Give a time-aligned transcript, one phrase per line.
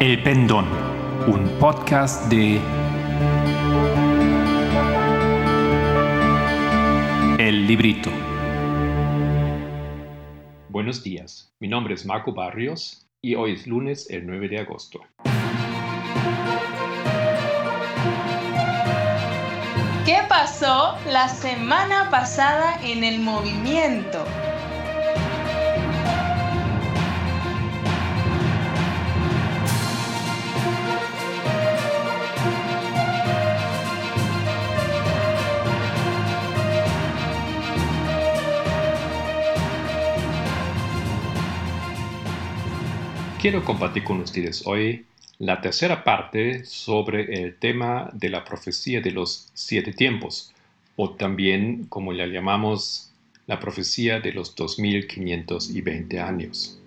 [0.00, 0.64] El Pendón,
[1.26, 2.60] un podcast de
[7.36, 8.08] El Librito.
[10.68, 15.00] Buenos días, mi nombre es Marco Barrios y hoy es lunes el 9 de agosto.
[20.06, 24.24] ¿Qué pasó la semana pasada en el movimiento?
[43.40, 45.06] Quiero compartir con ustedes hoy
[45.38, 50.52] la tercera parte sobre el tema de la profecía de los siete tiempos,
[50.96, 53.12] o también como la llamamos
[53.46, 56.80] la profecía de los 2520 años.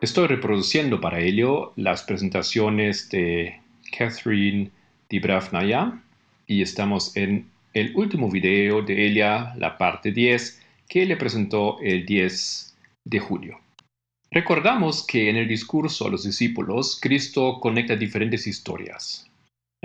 [0.00, 3.60] Estoy reproduciendo para ello las presentaciones de
[3.98, 4.70] Catherine
[5.08, 6.00] Dibravnaya
[6.46, 12.06] y estamos en el último video de ella, la parte 10, que le presentó el
[12.06, 12.74] 10
[13.04, 13.60] de julio.
[14.30, 19.30] Recordamos que en el discurso a los discípulos, Cristo conecta diferentes historias,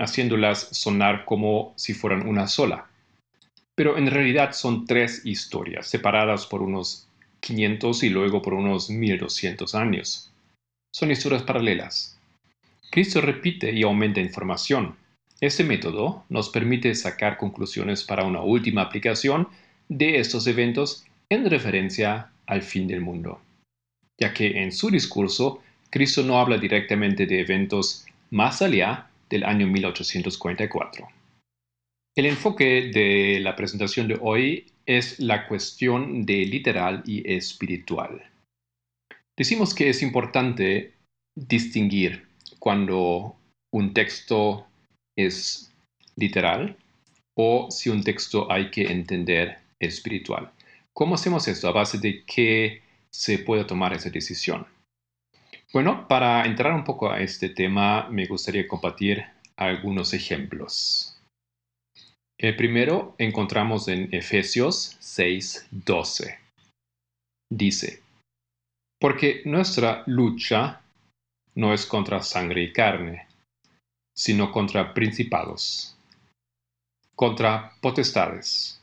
[0.00, 2.88] haciéndolas sonar como si fueran una sola.
[3.74, 7.06] Pero en realidad son tres historias, separadas por unos
[7.40, 10.32] 500 y luego por unos 1200 años.
[10.94, 12.18] Son historias paralelas.
[12.90, 14.96] Cristo repite y aumenta información,
[15.42, 19.48] este método nos permite sacar conclusiones para una última aplicación
[19.88, 23.40] de estos eventos en referencia al fin del mundo,
[24.20, 29.66] ya que en su discurso Cristo no habla directamente de eventos más allá del año
[29.66, 31.08] 1844.
[32.14, 38.22] El enfoque de la presentación de hoy es la cuestión de literal y espiritual.
[39.36, 40.92] Decimos que es importante
[41.34, 42.28] distinguir
[42.60, 43.34] cuando
[43.72, 44.66] un texto
[45.16, 45.72] es
[46.16, 46.76] literal
[47.34, 50.50] o si un texto hay que entender espiritual.
[50.92, 51.68] ¿Cómo hacemos esto?
[51.68, 54.66] ¿A base de qué se puede tomar esa decisión?
[55.72, 59.24] Bueno, para entrar un poco a este tema, me gustaría compartir
[59.56, 61.18] algunos ejemplos.
[62.38, 66.38] El primero encontramos en Efesios 6:12.
[67.50, 68.02] Dice,
[69.00, 70.82] porque nuestra lucha
[71.54, 73.26] no es contra sangre y carne,
[74.14, 75.96] sino contra principados,
[77.16, 78.80] contra potestades,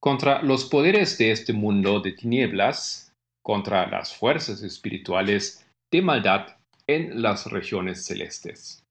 [0.00, 7.22] contra los poderes de este mundo de tinieblas, contra las fuerzas espirituales de maldad en
[7.22, 8.82] las regiones celestes.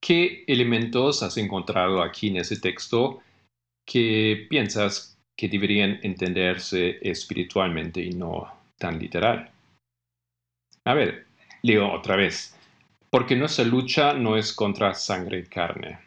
[0.00, 3.22] ¿Qué elementos has encontrado aquí en ese texto
[3.86, 9.50] que piensas que deberían entenderse espiritualmente y no tan literal?
[10.84, 11.26] A ver,
[11.62, 12.56] leo otra vez
[13.12, 15.98] porque nuestra lucha no es contra sangre y carne.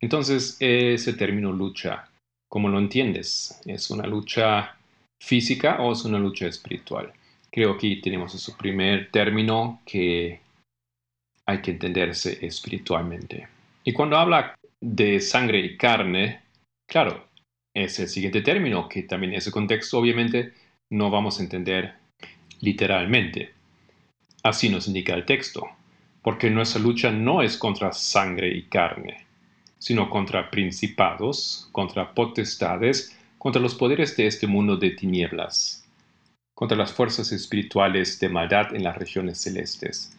[0.00, 2.08] Entonces, ese término lucha,
[2.48, 3.60] ¿cómo lo entiendes?
[3.64, 4.74] ¿Es una lucha
[5.22, 7.12] física o es una lucha espiritual?
[7.48, 10.40] Creo que tenemos ese primer término que
[11.46, 13.46] hay que entenderse espiritualmente.
[13.84, 16.40] Y cuando habla de sangre y carne,
[16.88, 17.24] claro,
[17.72, 20.54] es el siguiente término que también en ese contexto obviamente
[20.90, 21.94] no vamos a entender
[22.60, 23.52] literalmente.
[24.42, 25.68] Así nos indica el texto
[26.22, 29.26] porque nuestra lucha no es contra sangre y carne,
[29.78, 35.84] sino contra principados, contra potestades, contra los poderes de este mundo de tinieblas,
[36.54, 40.16] contra las fuerzas espirituales de maldad en las regiones celestes.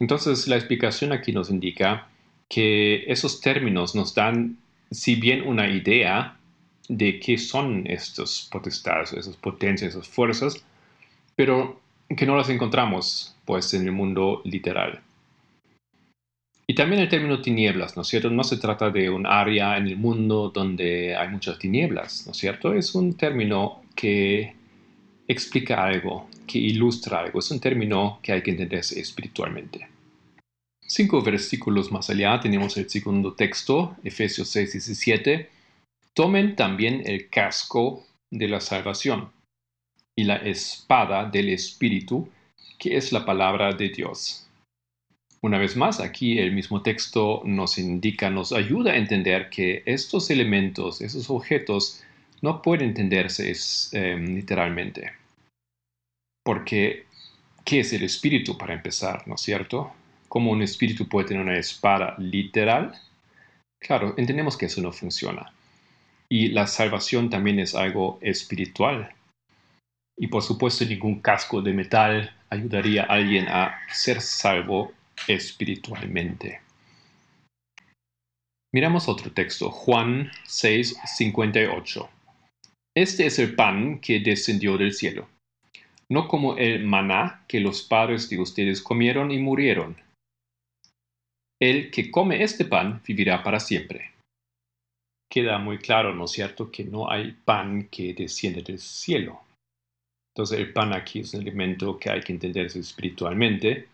[0.00, 2.08] Entonces la explicación aquí nos indica
[2.48, 4.58] que esos términos nos dan,
[4.90, 6.36] si bien una idea
[6.88, 10.64] de qué son estos potestades, esas potencias, esas fuerzas,
[11.36, 11.80] pero
[12.16, 15.00] que no las encontramos pues en el mundo literal.
[16.66, 18.30] Y también el término tinieblas, ¿no es cierto?
[18.30, 22.38] No se trata de un área en el mundo donde hay muchas tinieblas, ¿no es
[22.38, 22.72] cierto?
[22.72, 24.54] Es un término que
[25.28, 27.38] explica algo, que ilustra algo.
[27.38, 29.88] Es un término que hay que entenderse espiritualmente.
[30.86, 35.50] Cinco versículos más allá tenemos el segundo texto, Efesios 6, 17.
[36.14, 39.30] Tomen también el casco de la salvación
[40.16, 42.28] y la espada del Espíritu,
[42.78, 44.43] que es la palabra de Dios
[45.44, 50.30] una vez más, aquí el mismo texto nos indica, nos ayuda a entender que estos
[50.30, 52.02] elementos, esos objetos,
[52.40, 53.52] no pueden entenderse
[53.92, 55.12] em, literalmente.
[56.42, 57.04] Porque,
[57.62, 59.28] ¿qué es el espíritu para empezar?
[59.28, 59.92] ¿No es cierto?
[60.30, 62.98] ¿Cómo un espíritu puede tener una espada literal?
[63.78, 65.52] Claro, entendemos que eso no funciona.
[66.30, 69.12] Y la salvación también es algo espiritual.
[70.16, 74.94] Y por supuesto ningún casco de metal ayudaría a alguien a ser salvo
[75.28, 76.60] espiritualmente.
[78.72, 82.08] Miramos otro texto, Juan 6, 58.
[82.96, 85.28] Este es el pan que descendió del cielo,
[86.10, 89.96] no como el maná que los padres de ustedes comieron y murieron.
[91.60, 94.12] El que come este pan vivirá para siempre.
[95.30, 99.40] Queda muy claro, ¿no es cierto?, que no hay pan que desciende del cielo.
[100.34, 103.88] Entonces el pan aquí es un elemento que hay que entenderse espiritualmente.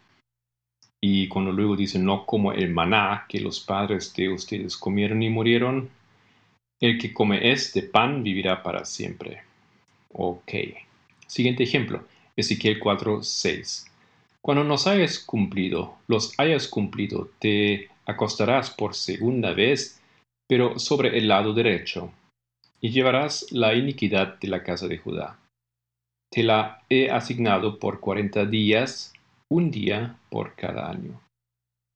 [1.03, 5.31] Y cuando luego dice no como el maná que los padres de ustedes comieron y
[5.31, 5.89] murieron,
[6.81, 9.43] el que come este pan vivirá para siempre.
[10.13, 10.53] Ok.
[11.27, 12.05] Siguiente ejemplo.
[12.37, 13.87] Ezequiel 4, 6.
[14.41, 20.01] Cuando nos hayas cumplido, los hayas cumplido, te acostarás por segunda vez,
[20.49, 22.11] pero sobre el lado derecho,
[22.81, 25.39] y llevarás la iniquidad de la casa de Judá
[26.31, 29.13] te la he asignado por 40 días,
[29.51, 31.21] un día por cada año.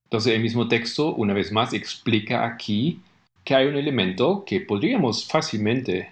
[0.05, 3.01] Entonces el mismo texto, una vez más, explica aquí
[3.45, 6.11] que hay un elemento que podríamos fácilmente,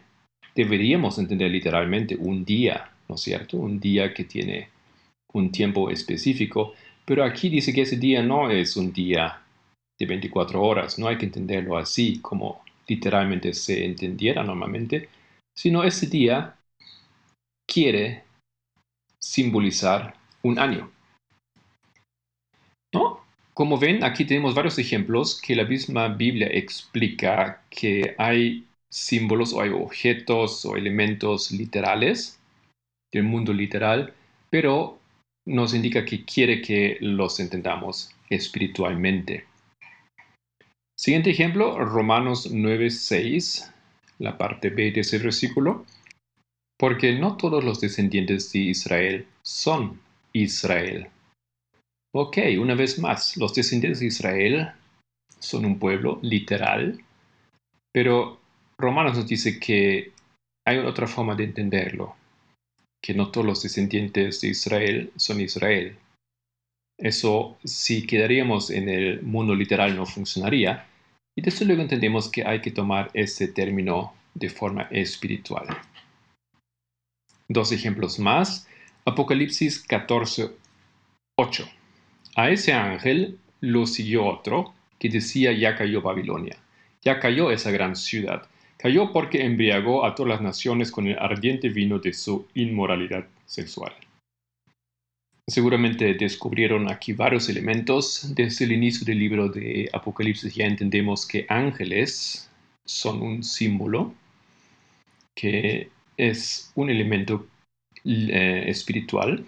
[0.55, 3.57] deberíamos entender literalmente, un día, ¿no es cierto?
[3.57, 4.69] Un día que tiene
[5.33, 6.75] un tiempo específico,
[7.05, 9.41] pero aquí dice que ese día no es un día
[9.99, 15.09] de 24 horas, no hay que entenderlo así como literalmente se entendiera normalmente,
[15.57, 16.57] sino ese día
[17.67, 18.25] quiere
[19.19, 20.91] simbolizar un año.
[22.93, 23.21] ¿No?
[23.55, 29.61] Como ven, aquí tenemos varios ejemplos que la misma Biblia explica que hay símbolos o
[29.61, 32.39] hay objetos o elementos literales
[33.13, 34.15] del mundo literal,
[34.51, 34.99] pero
[35.47, 39.45] nos indica que quiere que los entendamos espiritualmente.
[40.99, 43.73] Siguiente ejemplo, Romanos 9:6,
[44.19, 45.85] la parte B de ese versículo
[46.83, 50.01] porque no todos los descendientes de Israel son
[50.33, 51.07] Israel.
[52.15, 54.73] Ok, una vez más, los descendientes de Israel
[55.39, 57.03] son un pueblo literal,
[57.91, 58.39] pero
[58.77, 60.13] Romanos nos dice que
[60.67, 62.15] hay otra forma de entenderlo,
[63.03, 65.97] que no todos los descendientes de Israel son Israel.
[66.99, 70.87] Eso, si quedaríamos en el mundo literal, no funcionaría.
[71.35, 75.67] Y desde luego entendemos que hay que tomar ese término de forma espiritual.
[77.49, 78.69] Dos ejemplos más.
[79.07, 80.51] Apocalipsis 14,
[81.37, 81.82] 8.
[82.35, 86.57] A ese ángel lo siguió otro que decía ya cayó Babilonia,
[87.03, 88.49] ya cayó esa gran ciudad,
[88.79, 93.93] cayó porque embriagó a todas las naciones con el ardiente vino de su inmoralidad sexual.
[95.49, 98.33] Seguramente descubrieron aquí varios elementos.
[98.35, 102.49] Desde el inicio del libro de Apocalipsis ya entendemos que ángeles
[102.85, 104.15] son un símbolo
[105.35, 107.47] que es un elemento
[108.05, 109.45] eh, espiritual.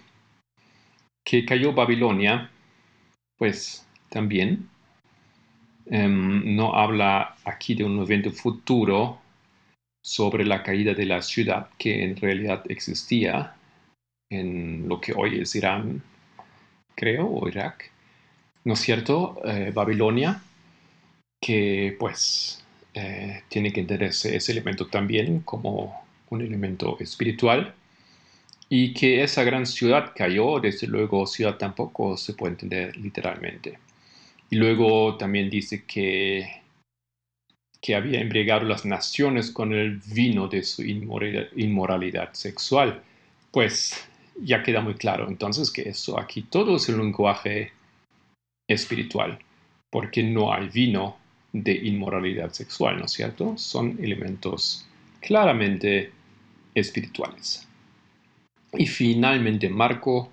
[1.25, 2.51] Que cayó Babilonia,
[3.37, 4.69] pues también
[5.87, 9.19] em, no habla aquí de un evento futuro
[10.03, 13.55] sobre la caída de la ciudad que en realidad existía
[14.29, 16.01] en lo que hoy es Irán,
[16.95, 17.91] creo, o Irak.
[18.63, 19.41] ¿No es cierto?
[19.45, 20.41] Eh, Babilonia,
[21.41, 22.63] que pues
[22.93, 27.75] eh, tiene que entenderse ese elemento también como un elemento espiritual
[28.69, 33.79] y que esa gran ciudad cayó, desde luego ciudad tampoco se puede entender literalmente.
[34.49, 36.61] Y luego también dice que,
[37.81, 43.01] que había embriagado las naciones con el vino de su inmoralidad, sexual.
[43.51, 44.07] Pues
[44.41, 47.71] ya queda muy claro entonces que eso aquí todo es el lenguaje
[48.67, 49.39] espiritual,
[49.89, 51.17] porque no hay vino
[51.53, 53.57] de inmoralidad sexual, ¿no es cierto?
[53.57, 54.85] Son elementos
[55.21, 56.11] claramente
[56.73, 57.64] espirituales.
[58.77, 60.31] Y finalmente Marco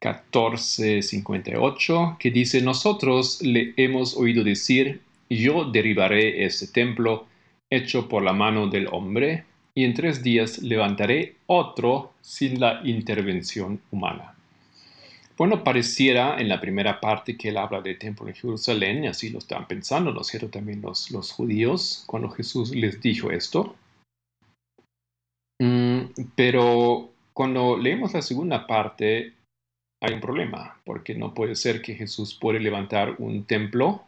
[0.00, 7.26] 14:58, que dice, nosotros le hemos oído decir, yo derribaré este templo
[7.70, 13.80] hecho por la mano del hombre, y en tres días levantaré otro sin la intervención
[13.90, 14.34] humana.
[15.36, 19.30] Bueno, pareciera en la primera parte que él habla del templo en Jerusalén, y así
[19.30, 20.48] lo están pensando, ¿no es cierto?
[20.48, 23.76] También los, los judíos, cuando Jesús les dijo esto.
[25.60, 29.32] Mm, pero cuando leemos la segunda parte,
[30.02, 34.02] hay un problema, porque no puede ser que Jesús puede levantar un templo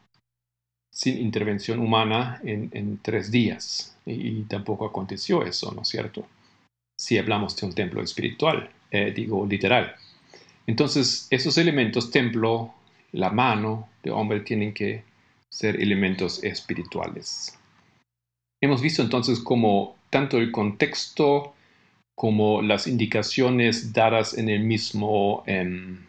[0.92, 3.96] sin intervención humana en, tres días.
[4.04, 6.26] Y, tampoco aconteció eso, ¿no es cierto?
[6.98, 9.94] Si hablamos de un templo espiritual, eh, digo literal.
[10.66, 12.74] Entonces, esos elementos, templo,
[13.12, 15.04] la mano de hombre, tienen que
[15.48, 17.56] ser elementos espirituales.
[18.60, 21.54] Hemos visto entonces cómo tanto el contexto
[22.20, 26.06] como las indicaciones dadas en el mismo, en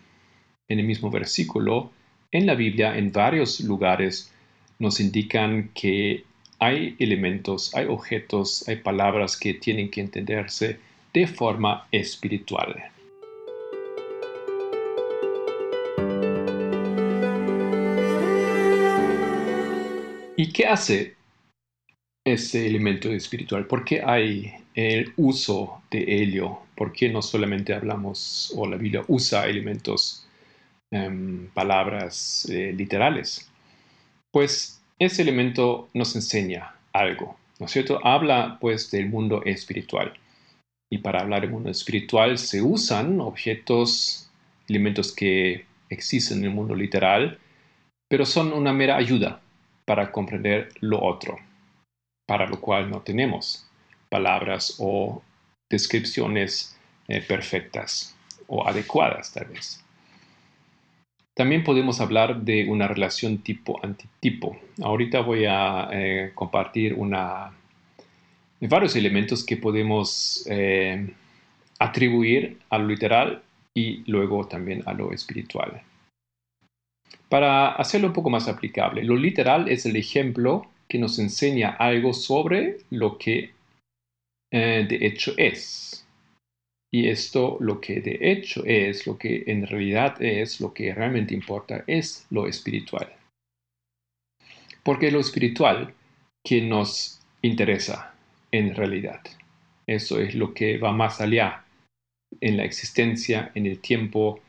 [0.68, 1.90] el mismo versículo
[2.34, 4.30] en la Biblia, en varios lugares,
[4.78, 6.26] nos indican que
[6.60, 10.80] hay elementos, hay objetos, hay palabras que tienen que entenderse
[11.14, 12.76] de forma espiritual.
[20.36, 21.21] ¿Y qué hace
[22.26, 23.66] ese elemento espiritual?
[23.66, 26.60] ¿Por qué hay el uso de helio?
[26.76, 30.28] ¿Por qué no solamente hablamos o la Biblia usa elementos,
[30.92, 33.50] em, palabras eh, literales?
[34.32, 38.00] Pues ese elemento nos enseña algo, ¿no es cierto?
[38.06, 40.14] Habla pues del mundo espiritual.
[40.92, 44.30] Y para hablar del mundo espiritual se usan objetos,
[44.68, 47.40] elementos que existen en el mundo literal,
[48.10, 49.42] pero son una mera ayuda
[49.86, 51.38] para comprender lo otro,
[52.26, 53.68] para lo cual no tenemos
[54.10, 55.22] palabras o
[55.70, 58.16] descripciones eh, perfectas
[58.48, 59.84] o adecuadas tal vez.
[61.34, 64.60] También podemos hablar de una relación tipo-antitipo.
[64.82, 67.54] Ahorita voy a eh, compartir una,
[68.60, 71.14] varios elementos que podemos eh,
[71.80, 73.42] atribuir a lo literal
[73.74, 75.82] y luego también a lo espiritual.
[77.30, 82.12] Para hacerlo un poco más aplicable, lo literal es el ejemplo que nos enseña algo
[82.12, 83.52] sobre lo que
[84.52, 86.06] eh, de hecho es.
[86.94, 91.34] Y esto, lo que de hecho es, lo que en realidad es, lo que realmente
[91.34, 93.10] importa, es lo espiritual.
[94.84, 95.94] Porque lo espiritual
[96.46, 98.14] que nos interesa
[98.52, 99.22] en realidad.
[99.88, 101.64] Eso es lo que va más allá
[102.42, 104.42] en la existencia, en el tiempo,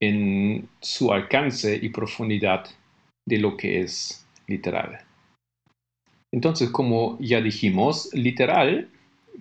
[0.00, 2.68] en su alcance y profundidad
[3.26, 5.07] de lo que es literal.
[6.32, 8.88] Entonces, como ya dijimos, literal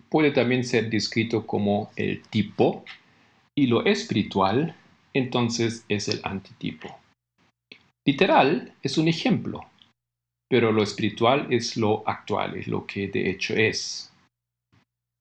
[0.10, 2.86] puede también ser descrito como el tipo
[3.56, 4.76] y lo espiritual
[5.14, 7.00] entonces es el antitipo.
[8.06, 9.66] Literal es un ejemplo,
[10.50, 14.14] pero lo espiritual es lo actual, es lo que de hecho es.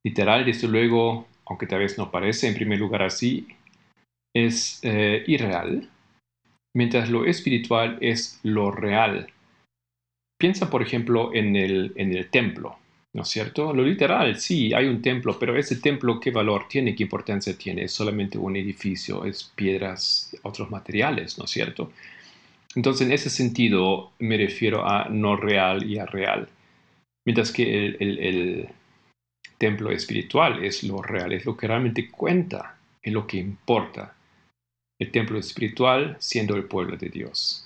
[0.05, 3.49] Literal, desde luego, aunque tal vez no parece en primer lugar así,
[4.35, 5.91] es eh, irreal,
[6.77, 9.33] mientras lo espiritual es lo real.
[10.39, 12.77] Piensa, por ejemplo, en el, en el templo,
[13.15, 13.73] ¿no es cierto?
[13.73, 16.95] Lo literal, sí, hay un templo, pero ese templo, ¿qué valor tiene?
[16.95, 17.85] ¿Qué importancia tiene?
[17.85, 21.93] Es solamente un edificio, es piedras, otros materiales, ¿no es cierto?
[22.75, 26.49] Entonces, en ese sentido, me refiero a no real y a real.
[27.25, 28.69] Mientras que el
[29.59, 34.17] templo espiritual es lo real, es lo que realmente cuenta, es lo que importa
[34.99, 37.66] el templo espiritual siendo el pueblo de Dios.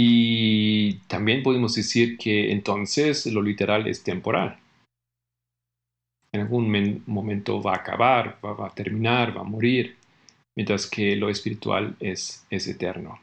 [0.00, 4.56] Y también podemos decir que entonces lo literal es temporal.
[6.30, 9.96] En algún momento va a acabar, va, a terminar, va a morir,
[10.56, 13.18] mientras que lo espiritual es, es eterno.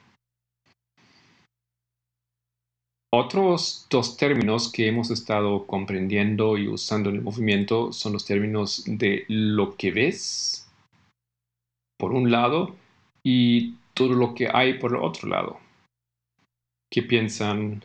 [3.13, 8.83] Otros dos términos que hemos estado comprendiendo y usando en el movimiento son los términos
[8.85, 10.69] de lo que ves
[11.97, 12.75] por un lado
[13.23, 15.64] y todo lo que hay por el otro lado.
[16.91, 17.83] ¿Qué piensan?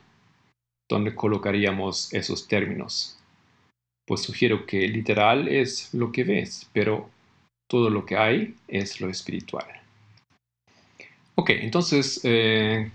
[0.88, 3.19] ¿Dónde colocaríamos esos términos?
[4.07, 7.09] Pues sugiero que literal es lo que ves, pero
[7.69, 9.66] todo lo que hay es lo espiritual.
[11.37, 12.90] Ok, entonces eh,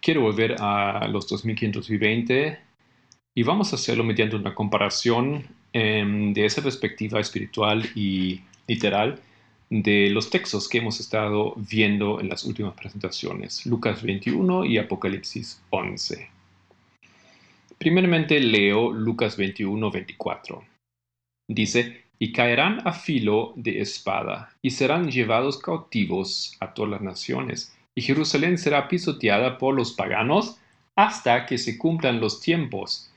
[0.00, 2.58] quiero volver a los 2520
[3.34, 9.20] y vamos a hacerlo mediante una comparación em, de esa perspectiva espiritual y literal
[9.72, 15.62] de los textos que hemos estado viendo en las últimas presentaciones, Lucas 21 y Apocalipsis
[15.70, 16.28] 11.
[17.78, 20.62] Primeramente leo Lucas 21, 24.
[21.48, 27.74] Dice, y caerán a filo de espada, y serán llevados cautivos a todas las naciones,
[27.94, 30.58] y Jerusalén será pisoteada por los paganos
[30.96, 33.10] hasta que se cumplan los tiempos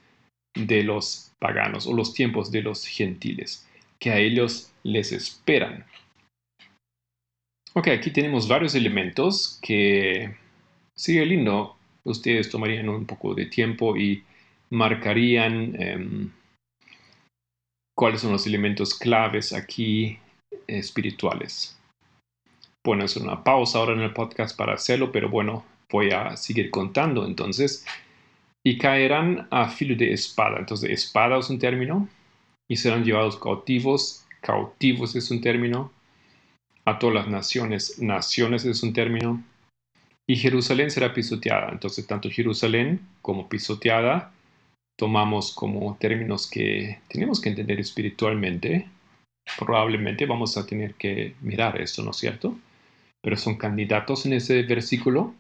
[0.56, 3.68] de los paganos o los tiempos de los gentiles,
[4.00, 5.84] que a ellos les esperan.
[7.78, 10.34] Ok, aquí tenemos varios elementos que
[10.96, 11.76] sería lindo.
[12.06, 14.24] Ustedes tomarían un poco de tiempo y
[14.70, 16.32] marcarían em,
[17.94, 20.18] cuáles son los elementos claves aquí
[20.68, 21.78] espirituales.
[22.82, 26.72] Pueden hacer una pausa ahora en el podcast para hacerlo, pero bueno, voy a seguir
[26.72, 27.86] contando entonces.
[28.64, 30.60] Y caerán a filo de espada.
[30.60, 32.08] Entonces, espada es un término.
[32.70, 34.26] Y serán llevados cautivos.
[34.40, 35.92] Cautivos es un término
[36.86, 38.00] a todas las naciones.
[38.00, 39.44] Naciones es un término.
[40.28, 41.70] Y Jerusalén será pisoteada.
[41.72, 44.32] Entonces, tanto Jerusalén como pisoteada
[44.98, 48.88] tomamos como términos que tenemos que entender espiritualmente,
[49.58, 52.58] probablemente vamos a tener que mirar esto, ¿no es cierto?
[53.22, 55.34] Pero son candidatos en ese versículo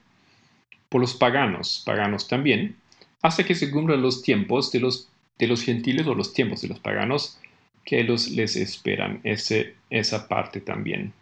[0.89, 2.75] por los paganos, paganos también,
[3.21, 6.67] hasta que se cumplan los tiempos de los, de los gentiles o los tiempos de
[6.67, 7.39] los paganos
[7.83, 11.13] que los, les esperan, ese, esa parte también,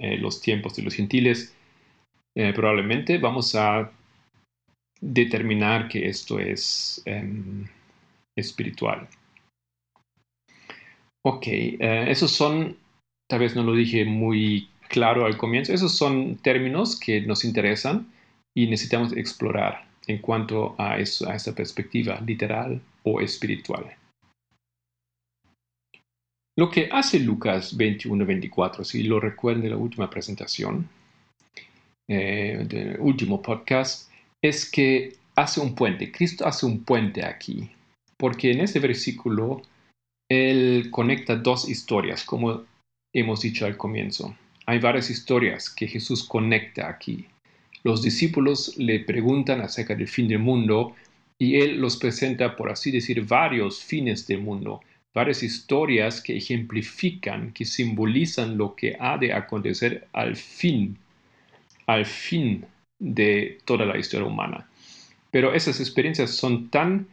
[0.00, 1.54] eh, los tiempos de los gentiles.
[2.36, 3.90] Eh, probablemente vamos a
[5.00, 7.66] determinar que esto es em,
[8.36, 9.08] espiritual.
[11.24, 12.76] Ok, eh, esos son,
[13.28, 18.06] tal vez no lo dije muy claro al comienzo, esos son términos que nos interesan
[18.56, 23.94] y necesitamos explorar en cuanto a, a esa perspectiva literal o espiritual.
[26.58, 30.88] Lo que hace Lucas 21-24, si lo recuerdan de la última presentación,
[32.10, 34.10] eh, del último podcast,
[34.42, 36.10] es que hace un puente.
[36.10, 37.70] Cristo hace un puente aquí,
[38.16, 39.62] porque en ese versículo
[40.28, 42.64] él conecta dos historias, como
[43.14, 44.36] hemos dicho al comienzo.
[44.66, 47.28] Hay varias historias que Jesús conecta aquí.
[47.84, 50.96] Los discípulos le preguntan acerca del fin del mundo
[51.38, 54.80] y él los presenta, por así decir, varios fines del mundo,
[55.14, 60.98] varias historias que ejemplifican, que simbolizan lo que ha de acontecer al fin,
[61.86, 62.64] al fin
[63.00, 64.68] de toda la historia humana.
[65.30, 67.06] Pero esas experiencias son tan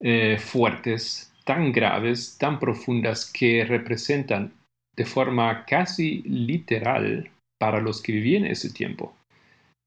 [0.00, 4.52] eh, fuertes, tan graves, tan profundas que representan
[4.96, 9.14] de forma casi literal para los que vivían ese tiempo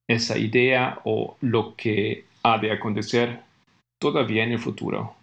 [0.08, 3.40] esa idea o lo que ha de acontecer
[4.00, 5.16] todavía en el futuro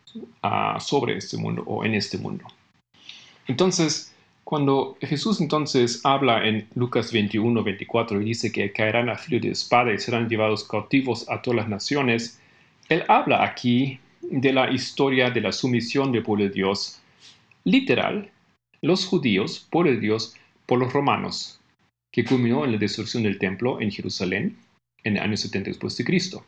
[0.78, 2.44] sobre este mundo o en este mundo.
[3.46, 4.14] Entonces,
[4.44, 9.50] cuando Jesús entonces habla en Lucas 21, 24 y dice que caerán a filo de
[9.50, 12.40] espada y serán llevados cautivos a todas las naciones,
[12.88, 17.00] él habla aquí de la historia de la sumisión del pueblo de Dios,
[17.64, 18.30] literal,
[18.82, 20.34] los judíos por el Dios
[20.66, 21.60] por los romanos,
[22.12, 24.56] que culminó en la destrucción del templo en Jerusalén
[25.04, 26.44] en el año 70 después de Cristo.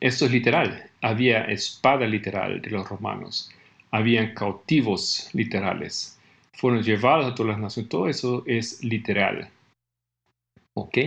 [0.00, 0.90] Esto es literal.
[1.06, 3.48] Había espada literal de los romanos.
[3.92, 6.18] Habían cautivos literales.
[6.54, 7.88] Fueron llevados a todas las naciones.
[7.88, 9.48] Todo eso es literal.
[10.74, 10.98] ¿Ok?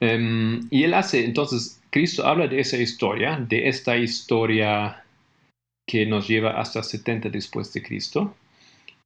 [0.00, 5.02] Em, y él hace, entonces, Cristo habla de esa historia, de esta historia
[5.86, 8.36] que nos lleva hasta 70 después de Cristo.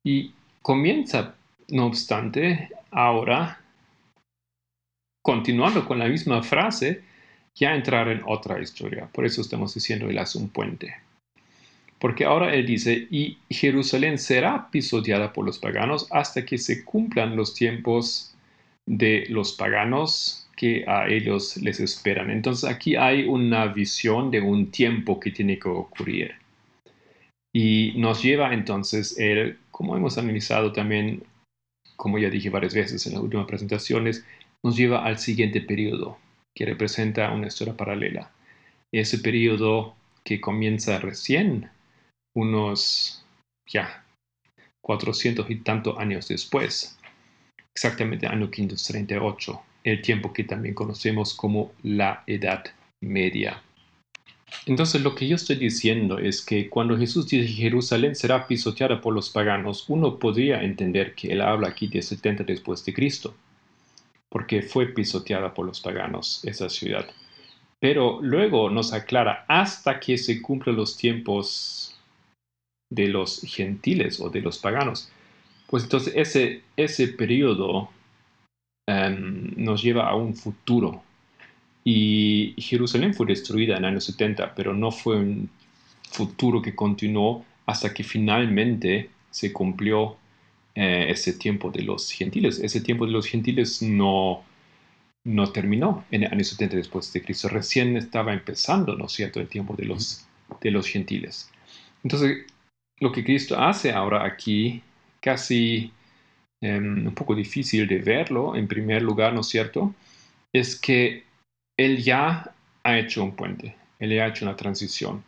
[0.02, 1.36] Y comienza,
[1.68, 3.60] no obstante, ahora
[5.22, 7.04] continuando con la misma frase,
[7.54, 9.08] ya entrar en otra historia.
[9.12, 10.94] Por eso estamos diciendo él hace un puente.
[11.98, 17.36] Porque ahora él dice, y Jerusalén será pisoteada por los paganos hasta que se cumplan
[17.36, 18.34] los tiempos
[18.86, 22.30] de los paganos que a ellos les esperan.
[22.30, 26.34] Entonces aquí hay una visión de un tiempo que tiene que ocurrir.
[27.54, 31.22] Y nos lleva entonces el, como hemos analizado también,
[31.96, 34.24] como ya dije varias veces en las últimas presentaciones,
[34.64, 36.18] nos lleva al siguiente periodo,
[36.54, 38.30] que representa una historia paralela.
[38.92, 41.70] Ese periodo que comienza recién,
[42.34, 43.24] unos
[43.66, 44.04] ya
[44.82, 46.98] 400 y tantos años después,
[47.74, 52.64] exactamente año 538, el tiempo que también conocemos como la Edad
[53.00, 53.62] Media.
[54.66, 59.00] Entonces lo que yo estoy diciendo es que cuando Jesús dice que Jerusalén será pisoteada
[59.00, 63.34] por los paganos, uno podría entender que él habla aquí de 70 después de Cristo
[64.32, 67.06] porque fue pisoteada por los paganos esa ciudad.
[67.78, 72.00] Pero luego nos aclara hasta que se cumplan los tiempos
[72.90, 75.10] de los gentiles o de los paganos.
[75.68, 77.90] Pues entonces ese, ese periodo
[78.88, 81.02] em, nos lleva a un futuro.
[81.84, 85.50] Y Jerusalén fue destruida en el año 70, pero no fue un
[86.10, 90.16] futuro que continuó hasta que finalmente se cumplió
[90.74, 92.58] eh, ese tiempo de los gentiles.
[92.58, 94.42] Ese tiempo de los gentiles no,
[95.24, 97.48] no terminó en el año 70 después de Cristo.
[97.48, 100.26] Recién estaba empezando, ¿no es cierto?, el tiempo de los,
[100.60, 101.50] de los gentiles.
[102.02, 102.46] Entonces,
[103.00, 104.82] lo que Cristo hace ahora aquí,
[105.20, 105.92] casi
[106.62, 109.94] em, un poco difícil de verlo, en primer lugar, ¿no es cierto?,
[110.54, 111.24] es que
[111.76, 112.50] Él ya
[112.82, 115.22] ha hecho un puente, Él ya ha hecho una transición.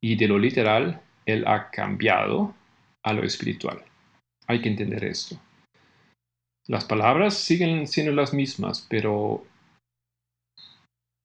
[0.00, 2.54] Y de lo literal, Él ha cambiado
[3.02, 3.82] a lo espiritual.
[4.46, 5.38] Hay que entender esto.
[6.66, 9.44] Las palabras siguen siendo las mismas, pero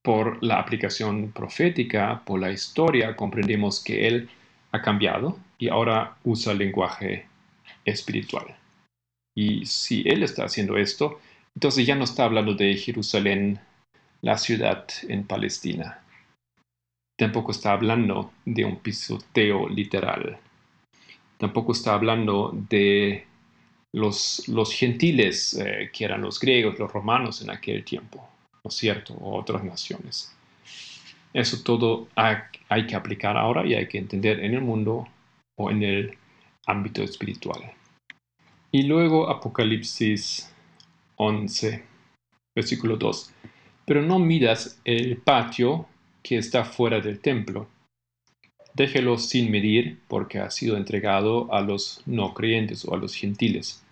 [0.03, 4.29] por la aplicación profética, por la historia, comprendemos que Él
[4.71, 7.27] ha cambiado y ahora usa el lenguaje
[7.86, 8.55] espiritual.
[9.36, 11.19] Y si Él está haciendo esto,
[11.55, 13.60] entonces ya no está hablando de Jerusalén,
[14.21, 16.01] la ciudad en Palestina.
[17.17, 20.39] tampoco está hablando de un pisoteo literal.
[21.39, 23.25] Tampoco está hablando de
[23.93, 24.43] los,
[24.75, 28.28] gentiles, eh, que eran los griegos, los romanos en aquel tiempo,
[28.63, 29.13] ¿no es cierto?
[29.13, 30.36] O otras naciones.
[31.34, 35.08] Eso todo hay que aplicar ahora y hay que entender en el mundo
[35.58, 36.17] o en el
[36.65, 37.71] ámbito espiritual.
[38.71, 40.54] Y luego Apocalipsis
[41.15, 41.84] 11,
[42.54, 43.34] versículo 2.
[43.86, 45.88] Pero no midas el patio
[46.21, 47.67] que está fuera del templo.
[48.80, 53.84] Déjelo sin medir porque ha sido entregado a los no creyentes o a los gentiles.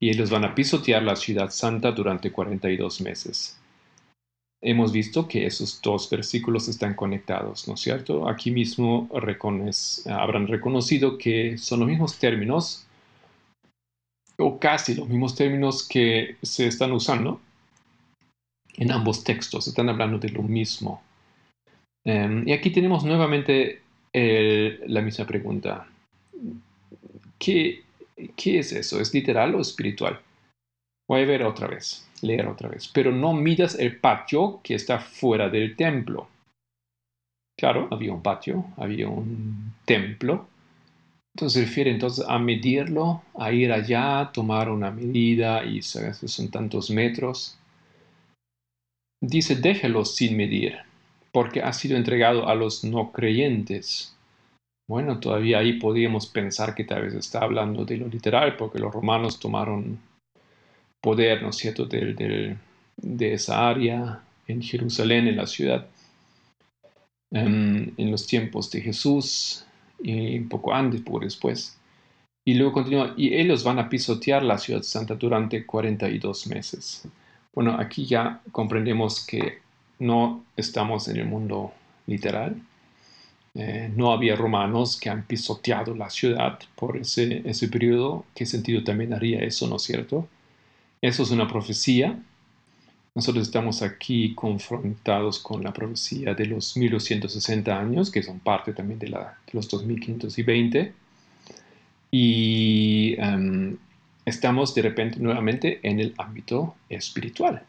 [0.00, 3.60] Y ellos van a pisotear la ciudad santa durante 42 meses.
[4.62, 8.26] Hemos visto que esos dos versículos están conectados, ¿no es cierto?
[8.26, 9.10] Aquí mismo
[10.06, 12.86] habrán reconocido que son los mismos términos
[14.38, 17.42] o casi los mismos términos que se están usando
[18.78, 21.02] en ambos textos, están hablando de lo mismo.
[22.06, 23.83] Em, y aquí tenemos nuevamente
[24.14, 25.86] la misma pregunta.
[27.38, 27.82] ¿Qué,
[28.36, 29.00] ¿Qué es eso?
[29.00, 30.20] ¿Es literal o espiritual?
[31.08, 32.88] Voy a ver otra vez, leer otra vez.
[32.88, 36.28] Pero no midas el patio que está fuera del templo.
[37.58, 40.48] Claro, había un patio, había un templo,
[41.34, 46.90] entonces se refiere entonces a medirlo, a ir allá, tomar una medida y son tantos
[46.90, 47.58] metros.
[49.20, 50.78] Dice, déjelo sin medir,
[51.34, 54.16] porque ha sido entregado a los no creyentes.
[54.88, 58.94] Bueno, todavía ahí podríamos pensar que tal vez está hablando de lo literal, porque los
[58.94, 59.98] romanos tomaron
[61.02, 62.56] poder, ¿no es cierto?, de
[63.34, 65.88] esa área en Jerusalén, en la ciudad,
[67.32, 69.66] em, en los tiempos de Jesús
[70.00, 71.76] y un poco antes, poco después.
[72.46, 77.08] Y luego continúa, y ellos van a pisotear la ciudad santa durante 42 meses.
[77.52, 79.63] Bueno, aquí ya comprendemos que
[80.04, 81.72] no estamos en el mundo
[82.06, 82.60] literal.
[83.54, 88.24] Eh, no había romanos que han pisoteado la ciudad por ese, ese periodo.
[88.34, 90.28] ¿Qué sentido también haría eso, no es cierto?
[91.00, 92.18] Eso es una profecía
[93.14, 98.98] nosotros estamos aquí confrontados con la profecía de los 1260 años, que son parte también
[98.98, 99.08] de,
[99.52, 100.92] los 2520.
[102.10, 103.76] Y em,
[104.24, 107.62] estamos de repente nuevamente en el ámbito espiritual.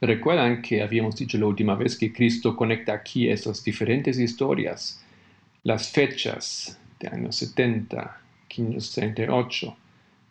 [0.00, 5.02] Recuerdan que habíamos dicho la última vez que Cristo conecta aquí esas diferentes historias,
[5.62, 9.76] las fechas de años 70, 538,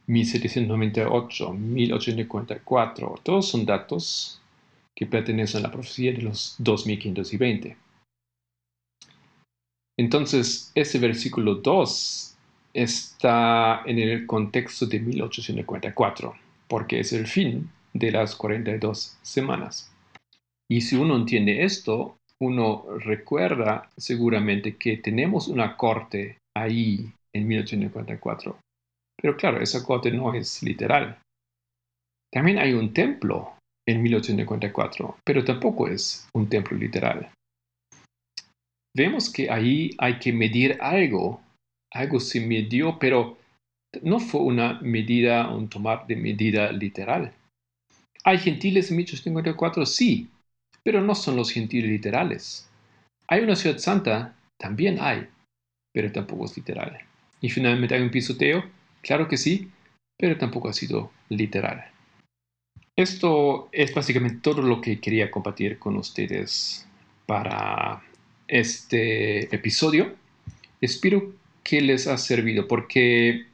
[0.07, 4.39] 1798, 1844, todos son datos
[4.95, 7.75] que pertenecen a la profecía de los 2520.
[9.97, 12.35] Entonces, ese versículo 2
[12.73, 16.35] está en el contexto de 1844,
[16.67, 19.91] porque es el fin de las 42 semanas.
[20.69, 28.57] Y si uno entiende esto, uno recuerda seguramente que tenemos una corte ahí en 1844
[29.25, 31.17] pero claro, esa corte no es literal.
[32.31, 33.53] También hay un templo
[33.87, 37.31] en 1854, pero tampoco es un templo literal.
[38.95, 41.41] Vemos que ahí hay que medir algo.
[41.93, 43.37] Algo se midió, pero
[44.01, 47.33] no fue una medida, un tomar de medida literal.
[48.25, 49.85] ¿Hay gentiles en 1854?
[49.85, 50.29] Sí,
[50.83, 52.69] pero no son los gentiles literales.
[53.27, 54.35] ¿Hay una ciudad santa?
[54.57, 55.27] También hay,
[55.93, 56.97] pero tampoco es literal.
[57.41, 58.63] Y finalmente hay un pisoteo
[59.05, 59.69] Claro que sí,
[60.17, 61.85] pero tampoco ha sido literal.
[62.95, 66.87] Esto es básicamente todo lo que quería compartir con ustedes
[67.27, 68.01] para
[68.47, 70.15] este episodio.
[70.81, 71.33] Espero
[71.63, 73.45] que les ha servido porque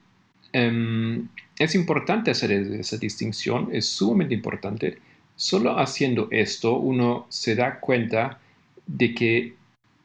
[0.54, 1.28] em,
[1.64, 4.98] es importante hacer esa distinción, es sumamente importante.
[5.36, 8.40] Solo haciendo esto uno se da cuenta
[8.88, 9.56] de que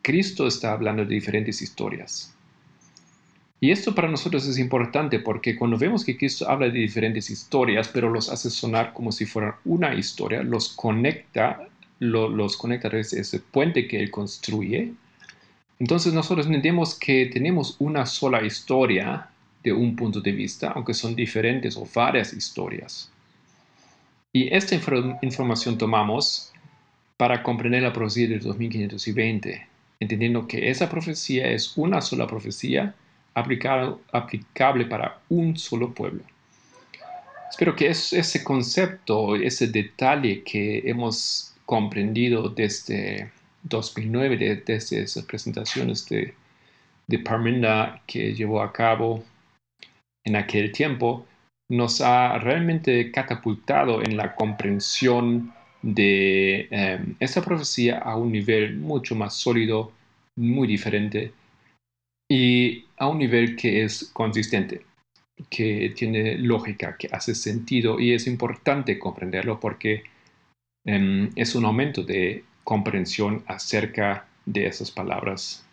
[0.03, 2.33] Cristo está hablando de diferentes historias.
[3.61, 7.89] Y esto para nosotros es importante porque cuando vemos que Cristo habla de diferentes historias,
[7.89, 11.67] pero los hace sonar como si fueran una historia, los conecta,
[11.99, 14.93] los conecta a ese puente que Él construye,
[15.79, 19.29] entonces nosotros entendemos que tenemos una sola historia
[19.67, 23.11] de un punto de vista, aunque son diferentes o varias historias.
[24.33, 24.77] Y esta
[25.23, 26.53] información tomamos
[27.17, 29.67] para comprender la profecía del 2520,
[29.99, 32.95] entendiendo que esa profecía es una sola profecía
[33.35, 36.23] aplicable para un solo pueblo.
[37.51, 43.33] Espero que ese concepto, ese detalle que hemos comprendido desde
[43.65, 46.35] 2009, desde esas presentaciones de,
[47.09, 49.25] de Parminda que llevó a cabo
[50.27, 51.25] en aquel tiempo,
[51.71, 59.15] nos ha realmente catapultado en la comprensión de eh, esa profecía a un nivel mucho
[59.15, 59.93] más sólido
[60.37, 61.33] muy diferente
[62.29, 64.85] y a un nivel que es consistente,
[65.49, 70.03] que tiene lógica, que hace sentido y es importante comprenderlo porque
[70.85, 75.65] em, es un aumento de comprensión acerca de esas palabras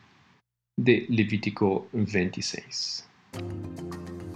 [0.77, 3.09] de Levítico 26.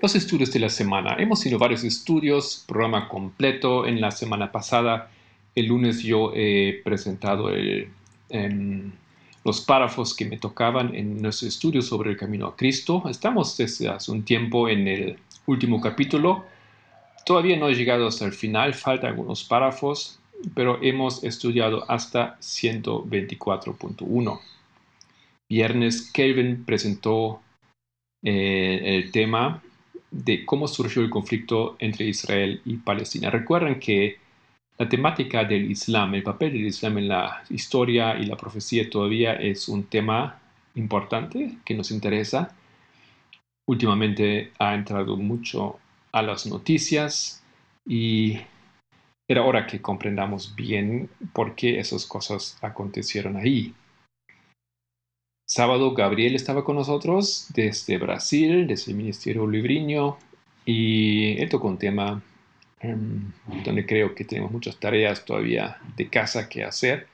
[0.01, 1.15] Los estudios de la semana.
[1.19, 5.11] Hemos tenido varios estudios, programa completo en la semana pasada.
[5.53, 7.51] El lunes yo he presentado
[8.29, 8.91] em,
[9.43, 13.03] los párrafos que me tocaban en nuestro estudio sobre el camino a Cristo.
[13.07, 16.45] Estamos desde hace un tiempo en el último capítulo.
[17.23, 20.19] Todavía no he llegado hasta el final, faltan algunos párrafos,
[20.55, 24.39] pero hemos estudiado hasta 124.1.
[25.47, 27.39] Viernes, Kelvin presentó
[28.23, 29.61] eh, el tema
[30.11, 33.29] de cómo surgió el conflicto entre Israel y Palestina.
[33.29, 34.17] Recuerden que
[34.77, 39.33] la temática del Islam, el papel del Islam en la historia y la profecía todavía
[39.33, 40.39] es un tema
[40.75, 42.55] importante que nos interesa.
[43.67, 45.79] Últimamente ha entrado mucho
[46.11, 47.43] a las noticias
[47.85, 48.39] y
[49.27, 53.73] era hora que comprendamos bien por qué esas cosas acontecieron ahí.
[55.53, 60.17] Sábado Gabriel estaba con nosotros desde Brasil, desde el Ministerio Libriño,
[60.63, 62.23] y él tocó un tema
[62.79, 63.33] em,
[63.65, 67.07] donde creo que tenemos muchas tareas todavía de casa que hacer.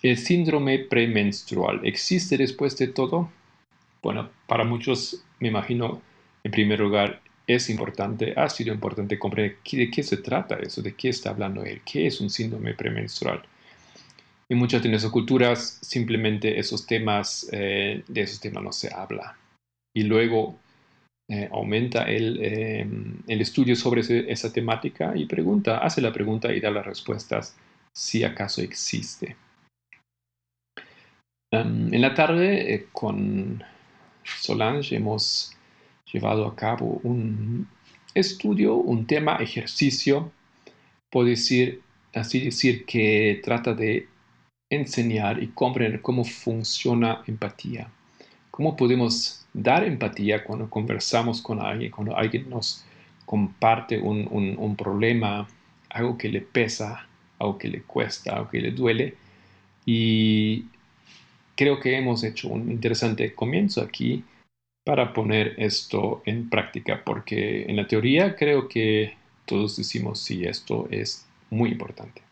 [0.00, 3.30] El síndrome premenstrual, ¿existe después de todo?
[4.02, 6.00] Bueno, para muchos, me imagino,
[6.44, 10.94] en primer lugar, es importante, ha sido importante comprender de qué se trata eso, de
[10.94, 13.42] qué está hablando él, qué es un síndrome premenstrual.
[14.48, 19.36] En muchas de nuestras culturas simplemente esos temas, eh, de esos temas no se habla.
[19.94, 20.56] Y luego
[21.28, 26.60] eh, aumenta el, em, el, estudio sobre esa temática y pregunta, hace la pregunta y
[26.60, 27.56] da las respuestas
[27.92, 29.36] si acaso existe.
[31.50, 33.62] En la tarde eh, con
[34.22, 35.56] Solange hemos
[36.12, 37.66] llevado a cabo un
[38.14, 40.32] estudio, un tema, ejercicio,
[41.10, 41.82] puedo decir,
[42.14, 44.08] así decir, que trata de
[44.70, 47.88] enseñar y comprender cómo funciona empatía.
[48.50, 52.84] Cómo podemos dar empatía cuando conversamos con alguien, cuando alguien nos
[53.24, 55.46] comparte un, problema,
[55.90, 57.06] algo que le pesa,
[57.38, 59.14] algo que le cuesta, algo que le duele.
[59.84, 60.66] Y
[61.54, 64.24] creo que hemos hecho un interesante comienzo aquí
[64.84, 70.88] para poner esto en práctica, porque en la teoría creo que todos decimos sí, esto
[70.90, 72.25] es muy importante.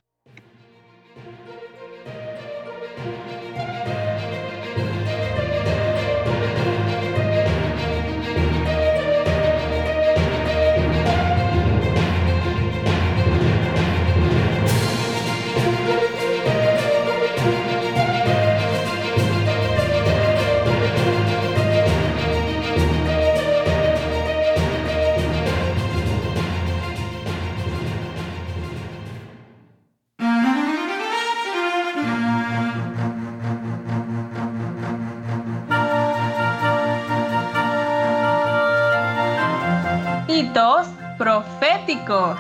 [41.87, 42.38] Hola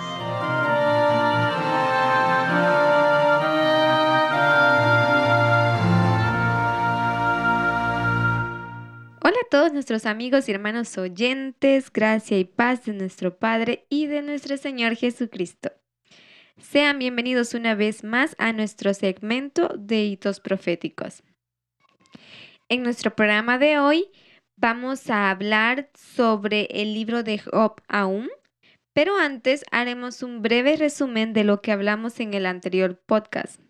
[9.22, 14.22] a todos nuestros amigos y hermanos oyentes, gracia y paz de nuestro Padre y de
[14.22, 15.72] nuestro Señor Jesucristo.
[16.56, 21.22] Sean bienvenidos una vez más a nuestro segmento de hitos proféticos.
[22.70, 24.06] En nuestro programa de hoy
[24.56, 28.30] vamos a hablar sobre el libro de Job aún,
[28.94, 33.60] pero antes haremos un breve resumen de lo que hablamos en el anterior podcast.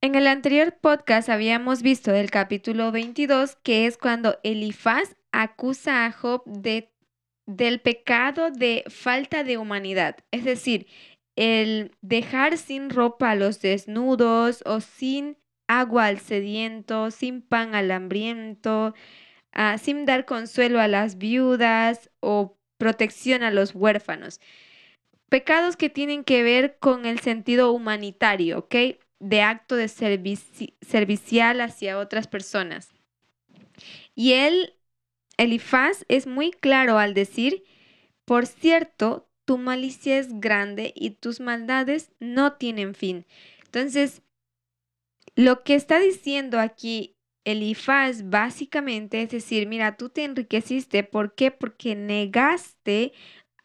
[0.00, 6.12] En el anterior podcast habíamos visto del capítulo 22, que es cuando Elifaz acusa a
[6.12, 6.92] Job de,
[7.46, 10.86] del pecado de falta de humanidad, es decir,
[11.36, 17.90] el dejar sin ropa a los desnudos o sin agua al sediento, sin pan al
[17.90, 18.94] hambriento,
[19.52, 24.40] ah, sin dar consuelo a las viudas o protección a los huérfanos.
[25.30, 28.74] Pecados que tienen que ver con el sentido humanitario, ¿ok?
[29.20, 32.92] de acto de servici- servicial hacia otras personas.
[34.14, 34.74] Y él,
[35.38, 37.64] Elifaz, es muy claro al decir,
[38.26, 43.24] por cierto, tu malicia es grande y tus maldades no tienen fin.
[43.64, 44.20] Entonces,
[45.36, 47.13] lo que está diciendo aquí
[47.44, 51.50] Elifaz básicamente es decir, mira, tú te enriqueciste, ¿por qué?
[51.50, 53.12] Porque negaste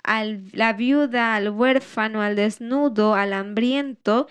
[0.03, 4.27] a la viuda, al huérfano, al desnudo, al hambriento,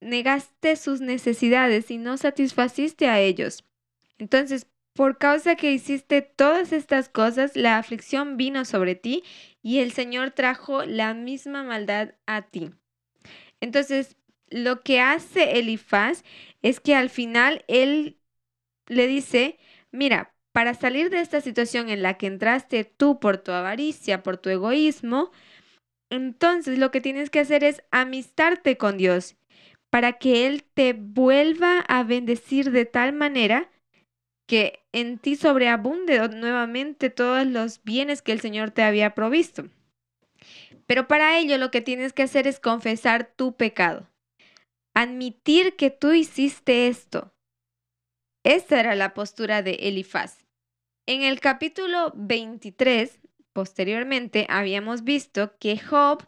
[0.00, 3.64] negaste sus necesidades y no satisfaciste a ellos.
[4.18, 9.22] Entonces, por causa que hiciste todas estas cosas, la aflicción vino sobre ti
[9.62, 12.70] y el Señor trajo la misma maldad a ti.
[13.60, 14.16] Entonces,
[14.48, 16.24] lo que hace Elifaz
[16.62, 18.19] es que al final él
[18.90, 19.58] le dice,
[19.92, 24.36] mira, para salir de esta situación en la que entraste tú por tu avaricia, por
[24.36, 25.30] tu egoísmo,
[26.10, 29.36] entonces lo que tienes que hacer es amistarte con Dios
[29.90, 33.70] para que Él te vuelva a bendecir de tal manera
[34.48, 39.68] que en ti sobreabunde nuevamente todos los bienes que el Señor te había provisto.
[40.86, 44.08] Pero para ello lo que tienes que hacer es confesar tu pecado,
[44.94, 47.32] admitir que tú hiciste esto.
[48.44, 50.46] Esta era la postura de Elifaz.
[51.06, 53.20] En el capítulo 23,
[53.52, 56.26] posteriormente, habíamos visto que Job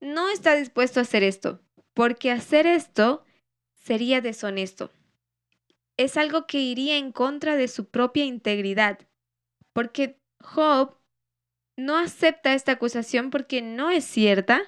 [0.00, 1.60] no está dispuesto a hacer esto,
[1.94, 3.24] porque hacer esto
[3.72, 4.90] sería deshonesto.
[5.96, 8.98] Es algo que iría en contra de su propia integridad,
[9.72, 10.96] porque Job
[11.76, 14.62] no acepta esta acusación porque no es cierta.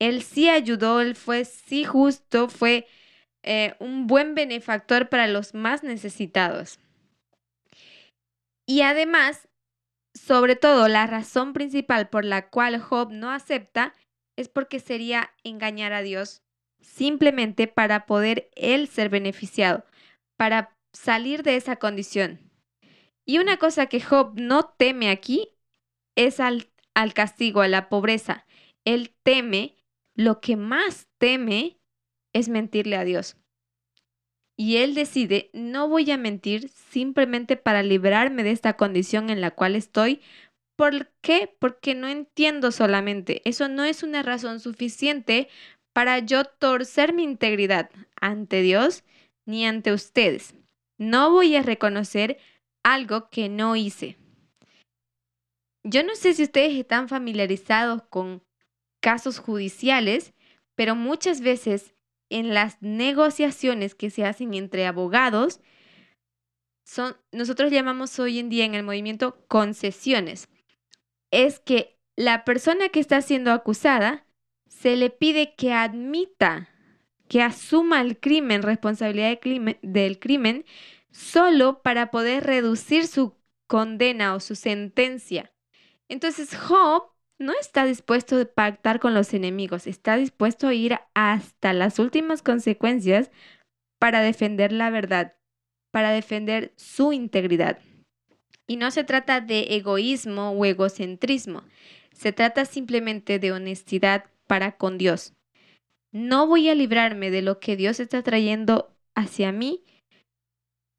[0.00, 2.88] Él sí ayudó, él fue sí justo, fue
[3.42, 6.78] eh, un buen benefactor para los más necesitados.
[8.66, 9.48] Y además,
[10.14, 13.94] sobre todo, la razón principal por la cual Job no acepta
[14.36, 16.42] es porque sería engañar a Dios
[16.80, 19.84] simplemente para poder él ser beneficiado,
[20.36, 22.38] para salir de esa condición.
[23.26, 25.50] Y una cosa que Job no teme aquí
[26.16, 28.46] es al, al castigo, a la pobreza.
[28.84, 29.76] Él teme,
[30.14, 31.79] lo que más teme
[32.32, 33.36] es mentirle a Dios.
[34.56, 39.52] Y él decide, no voy a mentir simplemente para librarme de esta condición en la
[39.52, 40.20] cual estoy.
[40.76, 41.54] ¿Por qué?
[41.58, 43.40] Porque no entiendo solamente.
[43.46, 45.48] Eso no es una razón suficiente
[45.94, 47.90] para yo torcer mi integridad
[48.20, 49.02] ante Dios
[49.46, 50.54] ni ante ustedes.
[50.98, 52.38] No voy a reconocer
[52.84, 54.18] algo que no hice.
[55.82, 58.42] Yo no sé si ustedes están familiarizados con
[59.00, 60.34] casos judiciales,
[60.74, 61.94] pero muchas veces
[62.30, 65.60] en las negociaciones que se hacen entre abogados,
[66.84, 70.48] son, nosotros llamamos hoy en día en el movimiento concesiones.
[71.30, 74.26] Es que la persona que está siendo acusada
[74.66, 76.68] se le pide que admita,
[77.28, 80.64] que asuma el crimen, responsabilidad de crimen, del crimen,
[81.10, 83.34] solo para poder reducir su
[83.66, 85.52] condena o su sentencia.
[86.08, 87.10] Entonces Job
[87.40, 92.42] no está dispuesto a pactar con los enemigos, está dispuesto a ir hasta las últimas
[92.42, 93.30] consecuencias
[93.98, 95.34] para defender la verdad,
[95.90, 97.78] para defender su integridad.
[98.66, 101.64] Y no se trata de egoísmo o egocentrismo,
[102.12, 105.32] se trata simplemente de honestidad para con Dios.
[106.12, 109.82] No voy a librarme de lo que Dios está trayendo hacia mí,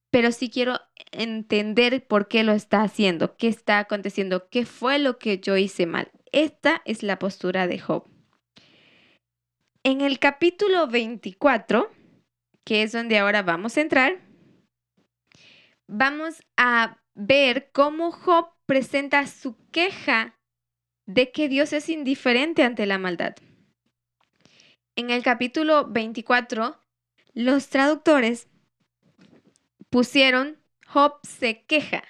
[0.09, 0.79] pero sí quiero
[1.11, 5.85] entender por qué lo está haciendo, qué está aconteciendo, qué fue lo que yo hice
[5.85, 6.11] mal.
[6.31, 8.07] Esta es la postura de Job.
[9.83, 11.91] En el capítulo 24,
[12.63, 14.21] que es donde ahora vamos a entrar,
[15.87, 20.39] vamos a ver cómo Job presenta su queja
[21.05, 23.35] de que Dios es indiferente ante la maldad.
[24.95, 26.79] En el capítulo 24,
[27.33, 28.47] los traductores
[29.89, 32.03] pusieron Job se queja.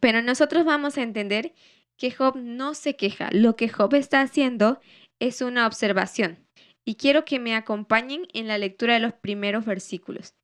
[0.00, 1.54] Pero nosotros vamos a entender
[1.96, 3.30] que Job no se queja.
[3.32, 4.80] Lo que Job está haciendo
[5.18, 6.46] es una observación.
[6.84, 10.34] Y quiero que me acompañen en la lectura de los primeros versículos.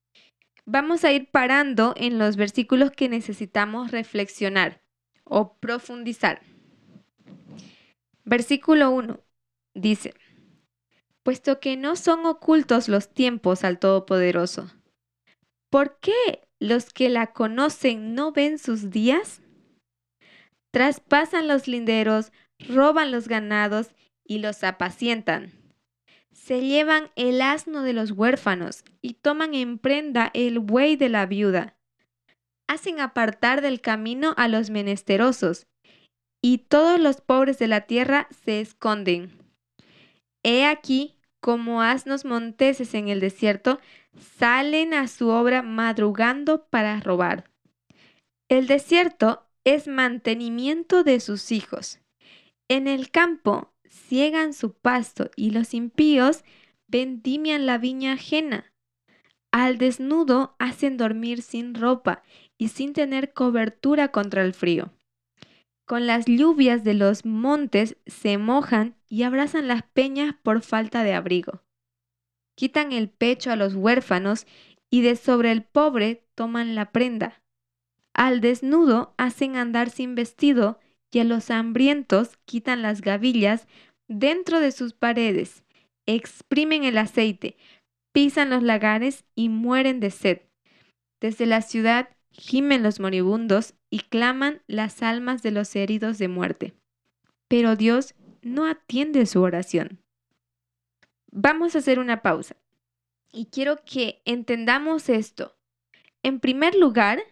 [0.64, 4.82] Vamos a ir parando en los versículos que necesitamos reflexionar
[5.24, 6.40] o profundizar.
[8.24, 9.20] Versículo 1
[9.74, 10.14] dice,
[11.22, 14.70] puesto que no son ocultos los tiempos al Todopoderoso,
[15.70, 19.41] ¿por qué los que la conocen no ven sus días?
[20.72, 23.94] Traspasan los linderos, roban los ganados
[24.24, 25.52] y los apacientan.
[26.32, 31.26] Se llevan el asno de los huérfanos y toman en prenda el buey de la
[31.26, 31.76] viuda.
[32.68, 35.66] Hacen apartar del camino a los menesterosos
[36.42, 39.38] y todos los pobres de la tierra se esconden.
[40.42, 43.78] He aquí, como asnos monteses en el desierto,
[44.38, 47.44] salen a su obra madrugando para robar.
[48.48, 52.00] El desierto es mantenimiento de sus hijos.
[52.68, 56.44] En el campo ciegan su pasto y los impíos
[56.88, 58.72] vendimian la viña ajena.
[59.50, 62.22] Al desnudo hacen dormir sin ropa
[62.58, 64.92] y sin tener cobertura contra el frío.
[65.84, 71.12] Con las lluvias de los montes se mojan y abrazan las peñas por falta de
[71.12, 71.62] abrigo.
[72.56, 74.46] Quitan el pecho a los huérfanos
[74.90, 77.41] y de sobre el pobre toman la prenda.
[78.14, 80.78] Al desnudo hacen andar sin vestido
[81.10, 83.66] y a los hambrientos quitan las gavillas
[84.08, 85.64] dentro de sus paredes,
[86.06, 87.56] exprimen el aceite,
[88.12, 90.42] pisan los lagares y mueren de sed.
[91.20, 96.74] Desde la ciudad gimen los moribundos y claman las almas de los heridos de muerte.
[97.48, 100.00] Pero Dios no atiende su oración.
[101.30, 102.56] Vamos a hacer una pausa
[103.30, 105.56] y quiero que entendamos esto.
[106.22, 107.22] En primer lugar,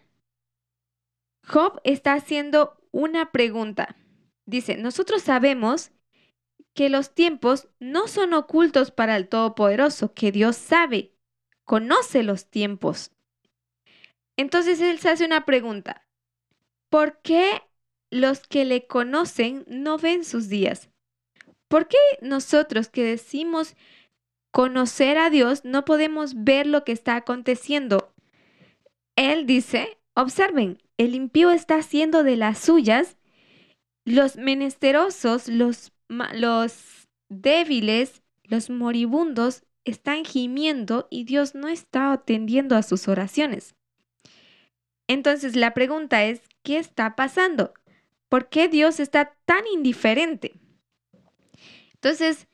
[1.47, 3.95] Job está haciendo una pregunta.
[4.45, 5.91] Dice, nosotros sabemos
[6.73, 11.13] que los tiempos no son ocultos para el Todopoderoso, que Dios sabe,
[11.65, 13.11] conoce los tiempos.
[14.37, 16.07] Entonces él se hace una pregunta.
[16.89, 17.61] ¿Por qué
[18.09, 20.89] los que le conocen no ven sus días?
[21.67, 23.75] ¿Por qué nosotros que decimos
[24.51, 28.13] conocer a Dios no podemos ver lo que está aconteciendo?
[29.15, 33.17] Él dice, observen, el impío está haciendo de las suyas,
[34.05, 35.91] los menesterosos, los,
[37.27, 43.73] débiles, los moribundos están gimiendo y Dios no está atendiendo a sus oraciones.
[45.07, 47.73] Entonces la pregunta es, ¿qué está pasando?
[48.29, 50.53] ¿Por qué Dios está tan indiferente?
[51.95, 52.47] Entonces,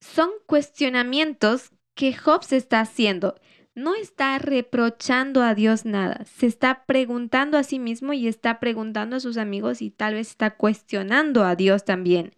[0.00, 3.38] son cuestionamientos que Job se está haciendo.
[3.74, 9.16] No está reprochando a Dios nada, se está preguntando a sí mismo y está preguntando
[9.16, 12.34] a sus amigos y tal vez está cuestionando a Dios también,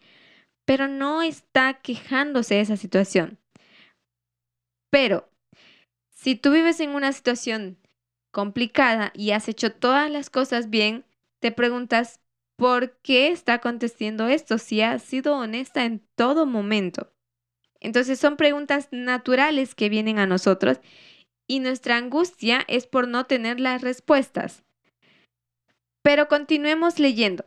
[0.65, 3.41] pero no está quejándose de esa situación.
[4.91, 5.29] Pero,
[6.09, 7.79] si tú vives en una situación
[8.31, 11.05] complicada y has hecho todas las cosas bien,
[11.41, 12.21] te preguntas,
[12.57, 17.13] ¿por qué está aconteciendo esto si has sido honesta en todo momento?
[17.81, 20.81] Entonces son preguntas naturales que vienen a nosotros
[21.47, 24.65] y nuestra angustia es por no tener las respuestas.
[26.03, 27.47] Pero continuemos leyendo.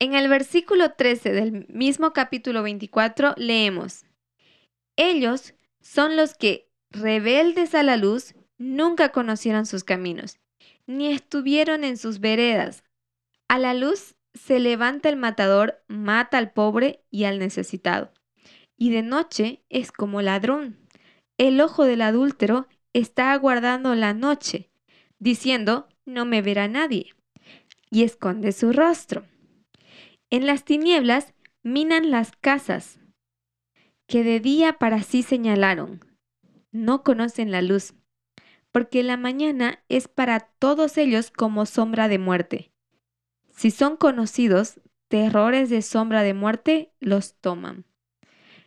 [0.00, 4.04] En el versículo 13 del mismo capítulo 24 leemos,
[4.96, 10.38] Ellos son los que, rebeldes a la luz, nunca conocieron sus caminos,
[10.86, 12.84] ni estuvieron en sus veredas.
[13.48, 18.12] A la luz se levanta el matador, mata al pobre y al necesitado.
[18.76, 20.83] Y de noche es como ladrón.
[21.38, 24.70] El ojo del adúltero está aguardando la noche,
[25.18, 27.14] diciendo, no me verá nadie,
[27.90, 29.24] y esconde su rostro.
[30.30, 33.00] En las tinieblas minan las casas,
[34.06, 36.04] que de día para sí señalaron.
[36.70, 37.94] No conocen la luz
[38.74, 42.72] porque la mañana es para todos ellos como sombra de muerte.
[43.50, 47.84] Si son conocidos, terrores de sombra de muerte los toman.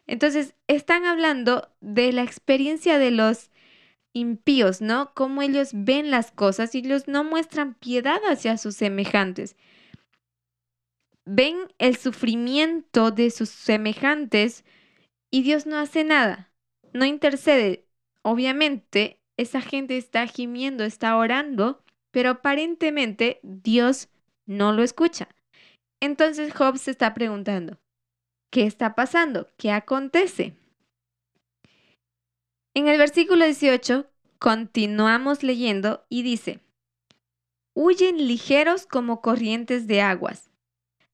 [0.08, 3.52] Entonces, están hablando de la experiencia de los
[4.14, 5.14] impíos, ¿no?
[5.14, 9.56] Cómo ellos ven las cosas y ellos no muestran piedad hacia sus semejantes.
[11.26, 14.64] Ven el sufrimiento de sus semejantes
[15.30, 16.52] y Dios no hace nada,
[16.94, 17.86] no intercede.
[18.22, 24.10] Obviamente, esa gente está gimiendo, está orando, pero aparentemente Dios
[24.46, 25.28] no lo escucha.
[26.00, 27.78] Entonces Job se está preguntando,
[28.50, 29.48] ¿qué está pasando?
[29.58, 30.56] ¿Qué acontece?
[32.74, 34.08] En el versículo 18
[34.40, 36.60] continuamos leyendo y dice,
[37.74, 40.50] huyen ligeros como corrientes de aguas.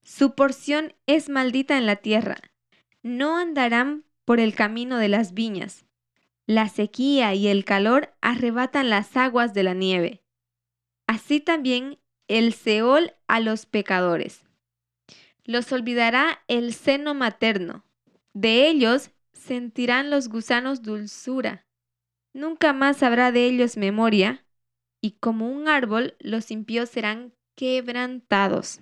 [0.02, 2.36] Su porción es maldita en la tierra.
[3.02, 5.86] No andarán por el camino de las viñas.
[6.46, 10.22] La sequía y el calor arrebatan las aguas de la nieve.
[11.06, 14.43] Así también el Seol a los pecadores.
[15.44, 17.84] Los olvidará el seno materno.
[18.32, 21.66] De ellos sentirán los gusanos dulzura.
[22.32, 24.44] Nunca más habrá de ellos memoria,
[25.00, 28.80] y como un árbol los impíos serán quebrantados.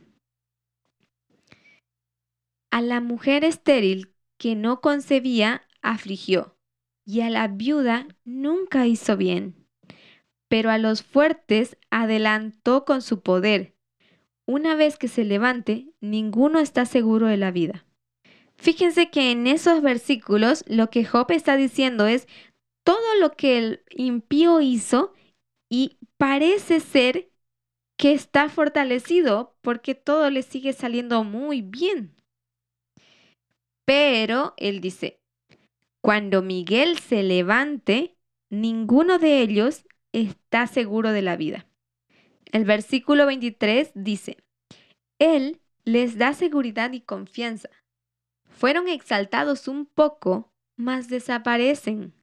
[2.71, 6.57] A la mujer estéril que no concebía afligió
[7.05, 9.67] y a la viuda nunca hizo bien,
[10.49, 13.72] pero a los fuertes adelantó con su poder.
[14.47, 17.87] Una vez que se levante, ninguno está seguro de la vida.
[18.57, 22.29] Fíjense que en esos versículos lo que Job está diciendo es
[22.85, 25.13] todo lo que el impío hizo
[25.69, 27.31] y parece ser
[27.97, 32.15] que está fortalecido porque todo le sigue saliendo muy bien.
[33.85, 35.21] Pero él dice,
[36.01, 38.17] cuando Miguel se levante,
[38.51, 41.67] ninguno de ellos está seguro de la vida.
[42.53, 44.37] El versículo 23 dice,
[45.19, 47.71] Él les da seguridad y confianza.
[48.45, 52.15] Fueron exaltados un poco, mas desaparecen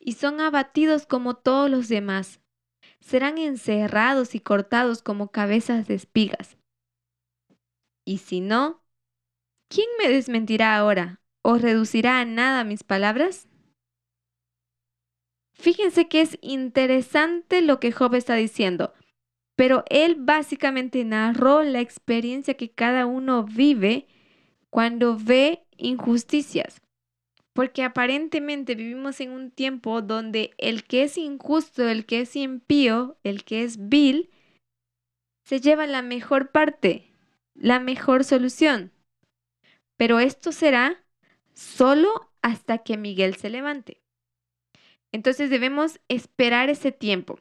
[0.00, 2.40] y son abatidos como todos los demás.
[3.00, 6.58] Serán encerrados y cortados como cabezas de espigas.
[8.04, 8.82] Y si no,
[9.68, 13.48] ¿quién me desmentirá ahora o reducirá a nada mis palabras?
[15.52, 18.94] Fíjense que es interesante lo que Job está diciendo,
[19.58, 24.06] pero él básicamente narró la experiencia que cada uno vive
[24.70, 26.80] cuando ve injusticias.
[27.54, 33.18] Porque aparentemente vivimos en un tiempo donde el que es injusto, el que es impío,
[33.24, 34.30] el que es vil,
[35.44, 37.10] se lleva la mejor parte,
[37.56, 38.92] la mejor solución.
[39.96, 41.02] Pero esto será
[41.52, 44.00] solo hasta que Miguel se levante.
[45.10, 47.40] Entonces debemos esperar ese tiempo.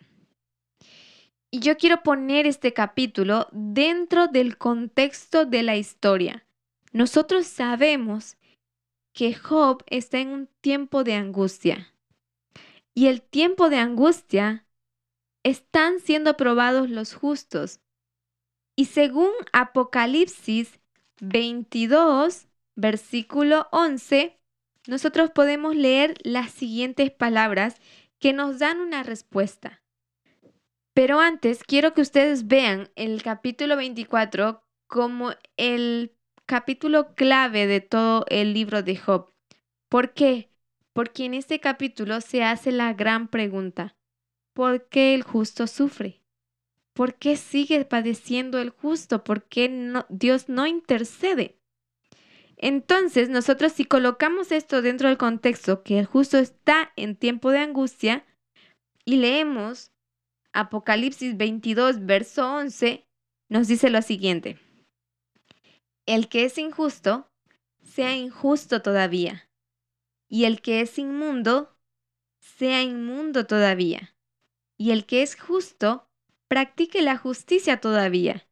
[1.50, 6.45] Y yo quiero poner este capítulo dentro del contexto de la historia.
[6.91, 8.38] Nosotros sabemos
[9.14, 11.93] que Job está en un tiempo de angustia.
[12.93, 14.66] Y el tiempo de angustia
[15.43, 17.80] están siendo probados los justos.
[18.76, 20.80] Y según Apocalipsis
[21.22, 24.38] 22, versículo 11,
[24.88, 27.76] nosotros podemos leer las siguientes palabras
[28.20, 29.82] que nos dan una respuesta.
[30.98, 36.18] Pero antes quiero que ustedes vean el capítulo 24 como el
[36.48, 39.32] capítulo clave de todo el libro de Job.
[39.89, 40.50] ¿Por qué?
[40.93, 43.95] Porque en este capítulo se hace la gran pregunta,
[44.56, 46.24] ¿por qué el justo sufre?
[46.93, 49.24] ¿Por qué sigue padeciendo el justo?
[49.24, 51.60] ¿Por qué Dios no intercede?
[52.56, 57.60] Entonces, nosotros si colocamos esto dentro del contexto que el justo está en tiempo de
[57.60, 58.26] angustia
[59.06, 59.91] y leemos
[60.60, 63.05] Apocalipsis 22, verso 11,
[63.47, 64.58] nos dice lo siguiente.
[66.08, 67.30] El que es injusto,
[67.84, 69.51] sea injusto todavía,
[70.28, 71.78] y el que es inmundo,
[72.39, 74.16] sea inmundo todavía,
[74.80, 76.10] y el que es justo,
[76.47, 78.47] practique la justicia todavía,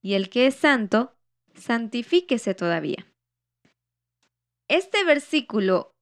[0.00, 1.14] y el que es santo,
[1.54, 3.06] santifíquese todavía.
[4.68, 5.94] Este versículo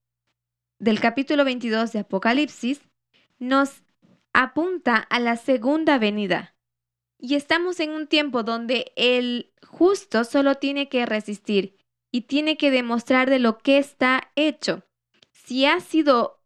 [0.79, 2.83] del capítulo 22 de Apocalipsis
[3.41, 3.83] nos
[4.33, 6.55] apunta a la segunda venida,
[7.21, 11.77] y estamos en un tiempo donde el justo solo tiene que resistir
[12.11, 14.85] y tiene que demostrar de lo que está hecho.
[15.31, 16.41] Si ha sido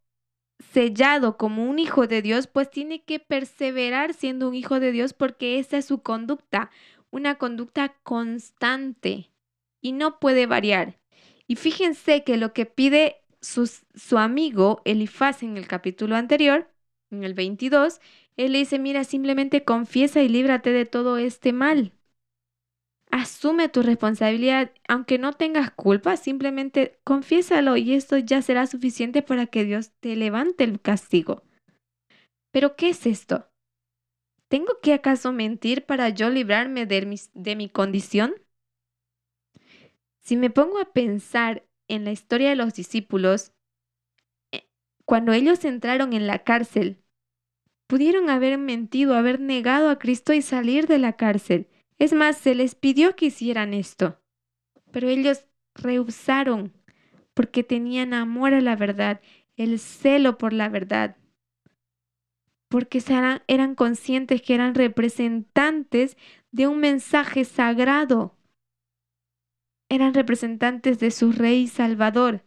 [0.72, 5.12] sellado como un hijo de Dios, pues tiene que perseverar siendo un hijo de Dios
[5.12, 6.70] porque esa es su conducta,
[7.10, 9.30] una conducta constante
[9.80, 10.98] y no puede variar.
[11.46, 16.68] Y fíjense que lo que pide su, su amigo Elifaz en el capítulo anterior,
[17.18, 18.00] en el 22,
[18.36, 21.92] él le dice, mira, simplemente confiesa y líbrate de todo este mal.
[23.10, 29.46] Asume tu responsabilidad, aunque no tengas culpa, simplemente confiésalo y esto ya será suficiente para
[29.46, 31.44] que Dios te levante el castigo.
[32.50, 33.48] Pero, ¿qué es esto?
[34.48, 38.34] ¿Tengo que acaso mentir para yo librarme de mi, de mi condición?
[40.20, 43.52] Si me pongo a pensar en la historia de los discípulos,
[44.52, 44.66] eh,
[45.04, 47.03] cuando ellos entraron en la cárcel,
[47.86, 51.68] Pudieron haber mentido, haber negado a Cristo y salir de la cárcel.
[51.98, 54.20] Es más, se les pidió que hicieran esto.
[54.90, 56.72] Pero ellos rehusaron
[57.34, 59.20] porque tenían amor a la verdad,
[59.56, 61.16] el celo por la verdad.
[62.68, 63.02] Porque
[63.46, 66.16] eran conscientes que eran representantes
[66.52, 68.36] de un mensaje sagrado.
[69.90, 72.44] Eran representantes de su rey salvador.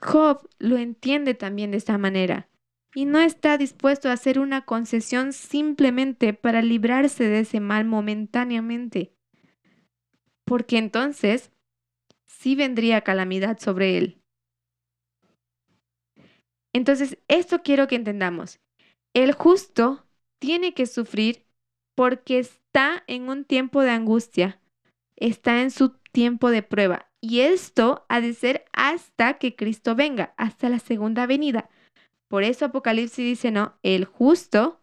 [0.00, 2.47] Job lo entiende también de esta manera
[2.94, 9.12] y no está dispuesto a hacer una concesión simplemente para librarse de ese mal momentáneamente,
[10.44, 11.52] porque entonces
[12.26, 14.22] sí vendría calamidad sobre él.
[16.72, 18.60] Entonces, esto quiero que entendamos.
[19.14, 20.06] El justo
[20.38, 21.46] tiene que sufrir
[21.94, 24.60] porque está en un tiempo de angustia,
[25.16, 27.10] está en su tiempo de prueba.
[27.20, 31.68] Y esto ha de ser hasta que Cristo venga, hasta la segunda venida.
[32.28, 34.80] Por eso Apocalipsis dice, no, el justo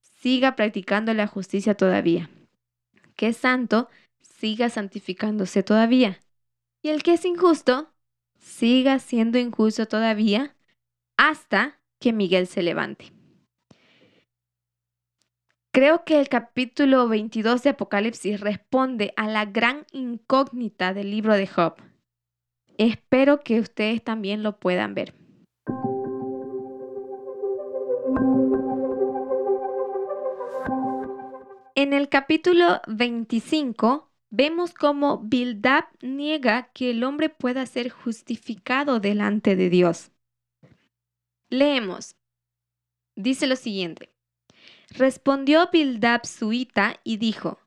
[0.00, 2.30] siga practicando la justicia todavía.
[3.16, 3.88] Que santo
[4.20, 6.20] siga santificándose todavía.
[6.82, 7.90] Y el que es injusto
[8.38, 10.54] siga siendo injusto todavía
[11.16, 13.12] hasta que Miguel se levante.
[15.72, 21.46] Creo que el capítulo 22 de Apocalipsis responde a la gran incógnita del libro de
[21.46, 21.76] Job.
[22.78, 25.23] Espero que ustedes también lo puedan ver.
[31.84, 39.54] En el capítulo 25 vemos cómo Bildad niega que el hombre pueda ser justificado delante
[39.54, 40.10] de Dios.
[41.50, 42.16] Leemos.
[43.16, 44.14] Dice lo siguiente.
[44.88, 47.58] Respondió Bildad suita y dijo,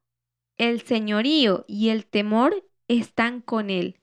[0.57, 3.99] El señorío y el temor están con él.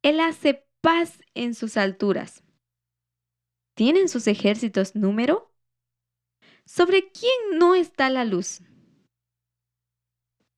[0.00, 2.42] Él hace paz en sus alturas.
[3.74, 5.52] ¿Tienen sus ejércitos número?
[6.64, 8.62] ¿Sobre quién no está la luz?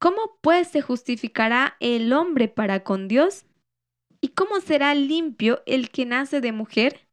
[0.00, 3.44] ¿Cómo pues se justificará el hombre para con Dios?
[4.22, 7.06] ¿Y cómo será limpio el que nace de mujer?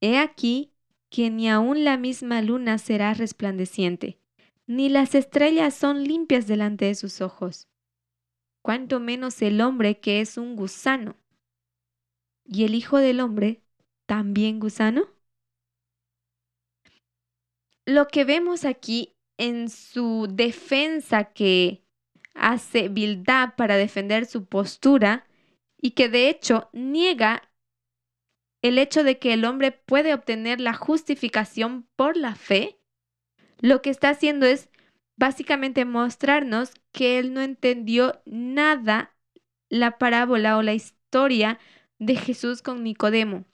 [0.00, 0.72] He aquí
[1.10, 4.20] que ni aun la misma luna será resplandeciente,
[4.68, 7.68] ni las estrellas son limpias delante de sus ojos.
[8.62, 11.16] Cuanto menos el hombre que es un gusano.
[12.44, 13.62] ¿Y el Hijo del Hombre
[14.06, 15.08] también gusano?
[17.84, 21.82] Lo que vemos aquí en su defensa que
[22.34, 25.26] hace Bildad para defender su postura
[25.80, 27.50] y que de hecho niega
[28.62, 32.78] el hecho de que el hombre puede obtener la justificación por la fe,
[33.60, 34.68] lo que está haciendo es
[35.16, 39.14] básicamente mostrarnos que él no entendió nada
[39.68, 41.58] la parábola o la historia
[41.98, 43.44] de Jesús con Nicodemo.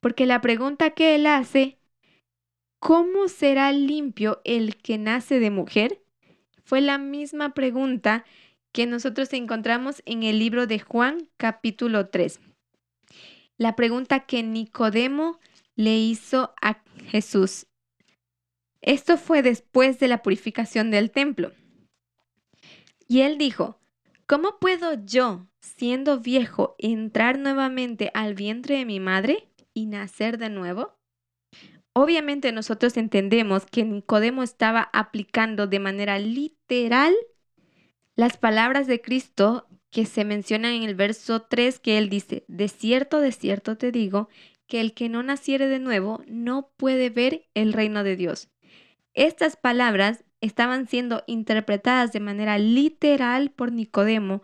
[0.00, 1.78] Porque la pregunta que él hace
[2.86, 6.04] ¿cómo será limpio el que nace de mujer?
[6.62, 8.24] Fue la misma pregunta
[8.70, 12.38] que nosotros encontramos en el libro de Juan capítulo 3.
[13.58, 15.40] La pregunta que Nicodemo
[15.74, 17.66] le hizo a Jesús.
[18.82, 21.50] Esto fue después de la purificación del templo.
[23.08, 23.80] Y él dijo,
[24.28, 30.50] ¿cómo puedo yo, siendo viejo, entrar nuevamente al vientre de mi madre y nacer de
[30.50, 30.95] nuevo?
[31.98, 37.14] Obviamente nosotros entendemos que Nicodemo estaba aplicando de manera literal
[38.16, 42.68] las palabras de Cristo que se mencionan en el verso 3 que él dice, de
[42.68, 44.28] cierto, de cierto te digo,
[44.66, 48.50] que el que no naciere de nuevo no puede ver el reino de Dios.
[49.14, 54.42] Estas palabras estaban siendo interpretadas de manera literal por Nicodemo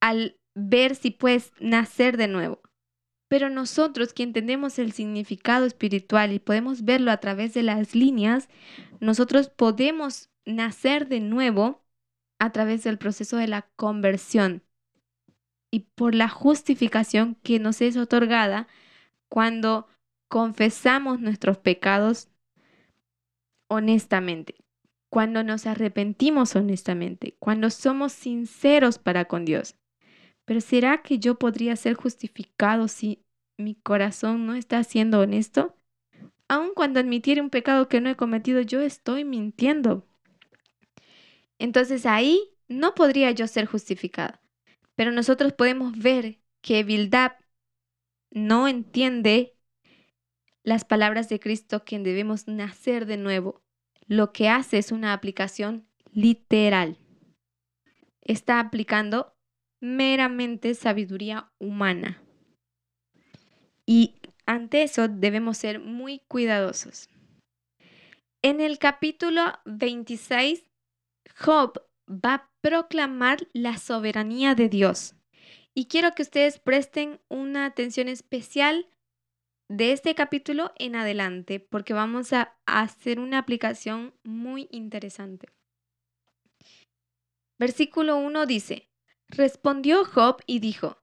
[0.00, 2.62] al ver si puedes nacer de nuevo.
[3.28, 8.48] Pero nosotros que entendemos el significado espiritual y podemos verlo a través de las líneas,
[9.00, 11.84] nosotros podemos nacer de nuevo
[12.38, 14.62] a través del proceso de la conversión
[15.70, 18.68] y por la justificación que nos es otorgada
[19.28, 19.86] cuando
[20.28, 22.28] confesamos nuestros pecados
[23.68, 24.54] honestamente,
[25.10, 29.77] cuando nos arrepentimos honestamente, cuando somos sinceros para con Dios.
[30.48, 33.22] Pero ¿será que yo podría ser justificado si
[33.58, 35.76] mi corazón no está siendo honesto?
[36.48, 40.06] Aun cuando admitiere un pecado que no he cometido, yo estoy mintiendo.
[41.58, 44.40] Entonces ahí no podría yo ser justificada.
[44.94, 47.32] Pero nosotros podemos ver que Bildad
[48.30, 49.54] no entiende
[50.62, 53.60] las palabras de Cristo que debemos nacer de nuevo.
[54.06, 56.96] Lo que hace es una aplicación literal.
[58.22, 59.34] Está aplicando
[59.80, 62.22] meramente sabiduría humana.
[63.86, 64.14] Y
[64.46, 67.08] ante eso debemos ser muy cuidadosos.
[68.42, 70.64] En el capítulo 26,
[71.38, 75.14] Job va a proclamar la soberanía de Dios.
[75.74, 78.88] Y quiero que ustedes presten una atención especial
[79.68, 85.48] de este capítulo en adelante, porque vamos a hacer una aplicación muy interesante.
[87.58, 88.87] Versículo 1 dice,
[89.28, 90.98] Respondió Job y dijo,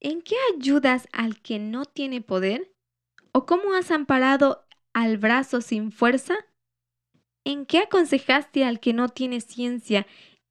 [0.00, 2.72] ¿En qué ayudas al que no tiene poder?
[3.32, 6.34] ¿O cómo has amparado al brazo sin fuerza?
[7.44, 10.06] ¿En qué aconsejaste al que no tiene ciencia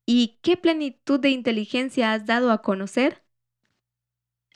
[0.06, 3.24] y qué plenitud de inteligencia has dado a conocer?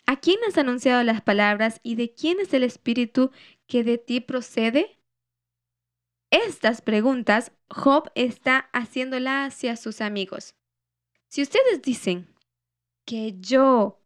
[0.05, 3.32] ¿A quién has anunciado las palabras y de quién es el espíritu
[3.67, 4.97] que de ti procede?
[6.32, 10.55] Estas preguntas Job está haciéndolas hacia sus amigos.
[11.30, 12.30] Si ustedes dicen,
[13.06, 13.99] que yo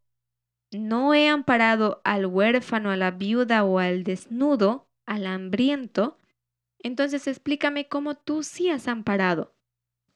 [0.72, 6.18] no he amparado al huérfano, a la viuda o al desnudo, al hambriento,
[6.80, 9.56] entonces explícame cómo tú sí has amparado,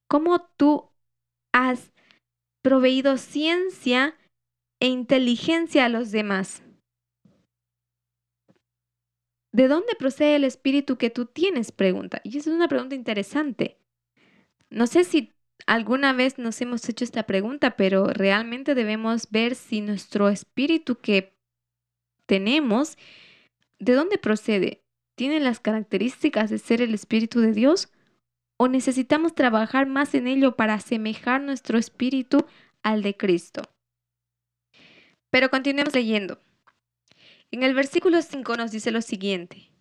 [0.07, 0.89] cómo tú
[1.53, 1.91] has
[2.61, 4.17] proveído ciencia
[4.79, 6.63] e inteligencia a los demás.
[9.51, 11.71] ¿De dónde procede el espíritu que tú tienes?
[11.71, 12.21] Pregunta.
[12.23, 13.79] Y esa es una pregunta interesante.
[14.69, 15.33] No sé si
[15.65, 21.37] alguna vez nos hemos hecho esta pregunta, pero realmente debemos ver si nuestro espíritu que
[22.25, 22.97] tenemos,
[23.79, 24.83] ¿de dónde procede?
[25.15, 27.89] ¿Tiene las características de ser el espíritu de Dios?
[28.57, 32.45] ¿O necesitamos trabajar más en ello para asemejar nuestro espíritu
[32.83, 33.63] al de Cristo?
[35.31, 36.41] Pero continuemos leyendo.
[37.51, 39.71] En el versículo 5 nos dice lo siguiente.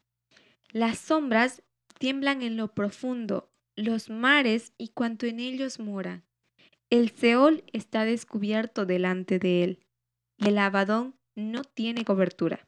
[0.70, 1.62] Las sombras
[1.98, 6.24] tiemblan en lo profundo, los mares y cuanto en ellos mora.
[6.90, 9.78] El Seol está descubierto delante de él.
[10.38, 12.66] El Abadón no tiene cobertura.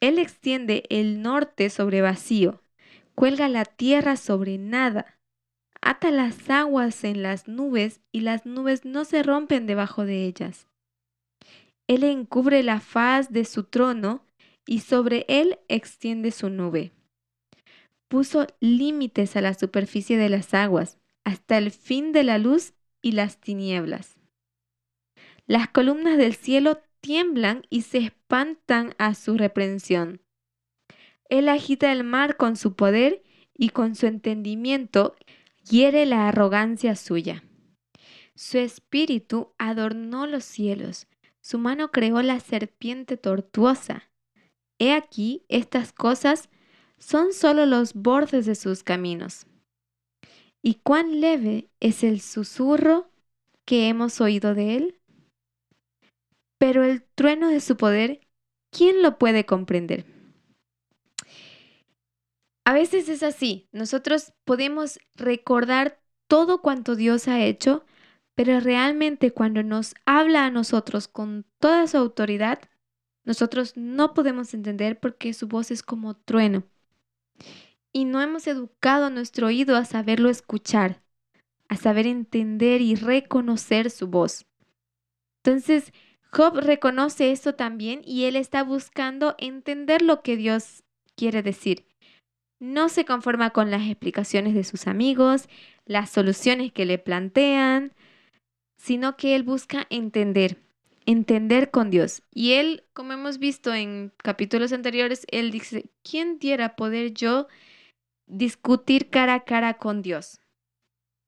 [0.00, 2.62] Él extiende el norte sobre vacío,
[3.14, 5.18] cuelga la tierra sobre nada,
[5.80, 10.66] ata las aguas en las nubes y las nubes no se rompen debajo de ellas.
[11.88, 14.26] Él encubre la faz de su trono
[14.66, 16.95] y sobre él extiende su nube.
[18.08, 23.12] Puso límites a la superficie de las aguas, hasta el fin de la luz y
[23.12, 24.16] las tinieblas.
[25.46, 30.20] Las columnas del cielo tiemblan y se espantan a su reprensión.
[31.28, 33.22] Él agita el mar con su poder
[33.54, 35.16] y con su entendimiento
[35.68, 37.44] hiere la arrogancia suya.
[38.34, 41.08] Su espíritu adornó los cielos,
[41.40, 44.10] su mano creó la serpiente tortuosa.
[44.78, 46.50] He aquí, estas cosas
[46.98, 49.46] son solo los bordes de sus caminos.
[50.62, 53.10] ¿Y cuán leve es el susurro
[53.64, 55.00] que hemos oído de él?
[56.58, 58.20] Pero el trueno de su poder,
[58.70, 60.06] ¿quién lo puede comprender?
[62.64, 67.84] A veces es así, nosotros podemos recordar todo cuanto Dios ha hecho,
[68.34, 72.58] pero realmente cuando nos habla a nosotros con toda su autoridad,
[73.24, 76.64] nosotros no podemos entender porque su voz es como trueno.
[77.92, 81.02] Y no hemos educado nuestro oído a saberlo escuchar,
[81.68, 84.46] a saber entender y reconocer su voz.
[85.42, 85.92] Entonces,
[86.32, 90.82] Job reconoce esto también y él está buscando entender lo que Dios
[91.14, 91.86] quiere decir.
[92.58, 95.48] No se conforma con las explicaciones de sus amigos,
[95.84, 97.92] las soluciones que le plantean,
[98.76, 100.65] sino que él busca entender,
[101.06, 102.22] entender con Dios.
[102.32, 107.46] Y él, como hemos visto en capítulos anteriores, él dice, ¿quién diera poder yo
[108.26, 110.40] discutir cara a cara con Dios?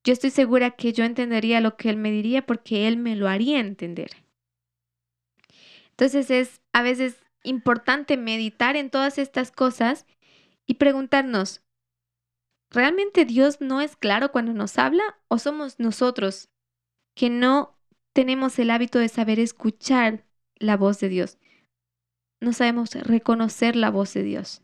[0.04, 3.28] Yo estoy segura que yo entendería lo que él me diría porque él me lo
[3.28, 4.10] haría entender.
[5.90, 10.06] Entonces es a veces importante meditar en todas estas cosas
[10.66, 11.62] y preguntarnos,
[12.70, 16.50] ¿realmente Dios no es claro cuando nos habla o somos nosotros
[17.14, 17.77] que no
[18.18, 20.24] tenemos el hábito de saber escuchar
[20.56, 21.38] la voz de Dios.
[22.40, 24.60] No sabemos reconocer la voz de Dios.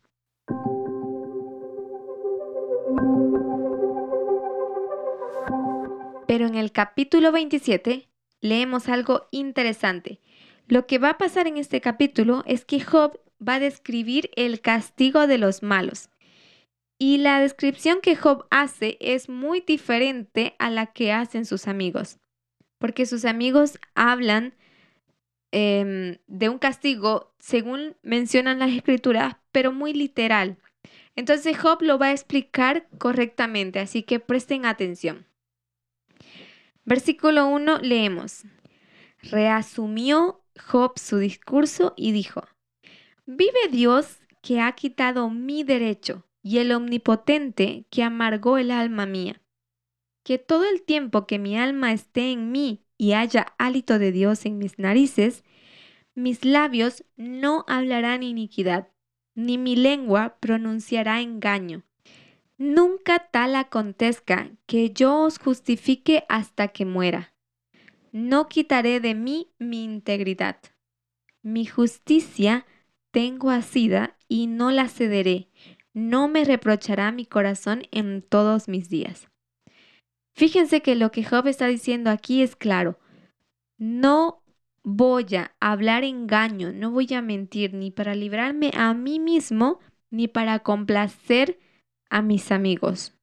[6.27, 8.09] Pero en el capítulo 27
[8.41, 10.19] leemos algo interesante.
[10.67, 14.63] Lo que va a pasar en este capítulo es que Job va a describir el
[14.63, 16.11] castigo de los malos.
[16.99, 22.19] Y la descripción que Job hace es muy diferente a la que hacen sus amigos
[22.85, 24.53] porque sus amigos hablan
[25.53, 30.59] em, de un castigo según mencionan las escrituras, pero muy literal.
[31.17, 35.27] Entonces Job lo va a explicar correctamente, así que presten atención.
[36.85, 38.43] Versículo 1 leemos.
[39.23, 42.47] Reasumió Job su discurso y dijo,
[43.25, 49.41] Vive Dios que ha quitado mi derecho y el omnipotente que amargó el alma mía
[50.25, 54.47] que todo el tiempo que mi alma esté en mí y haya hálito de Dios
[54.47, 55.45] en mis narices,
[56.15, 58.89] mis labios no hablarán iniquidad,
[59.35, 61.85] ni mi lengua pronunciará engaño.
[62.57, 67.35] Nunca tal acontezca que yo os justifique hasta que muera.
[68.13, 70.59] No quitaré de mí mi integridad.
[71.43, 72.65] Mi justicia
[73.11, 75.49] tengo asida y no la cederé.
[75.93, 79.29] No me reprochará mi corazón en todos mis días.
[80.35, 82.99] Fíjense que lo que Job está diciendo aquí es claro.
[83.79, 84.43] No
[84.83, 89.79] voy a hablar engaño, no voy a mentir ni para librarme a mí mismo
[90.11, 91.59] ni para complacer
[92.11, 93.15] a mis amigos.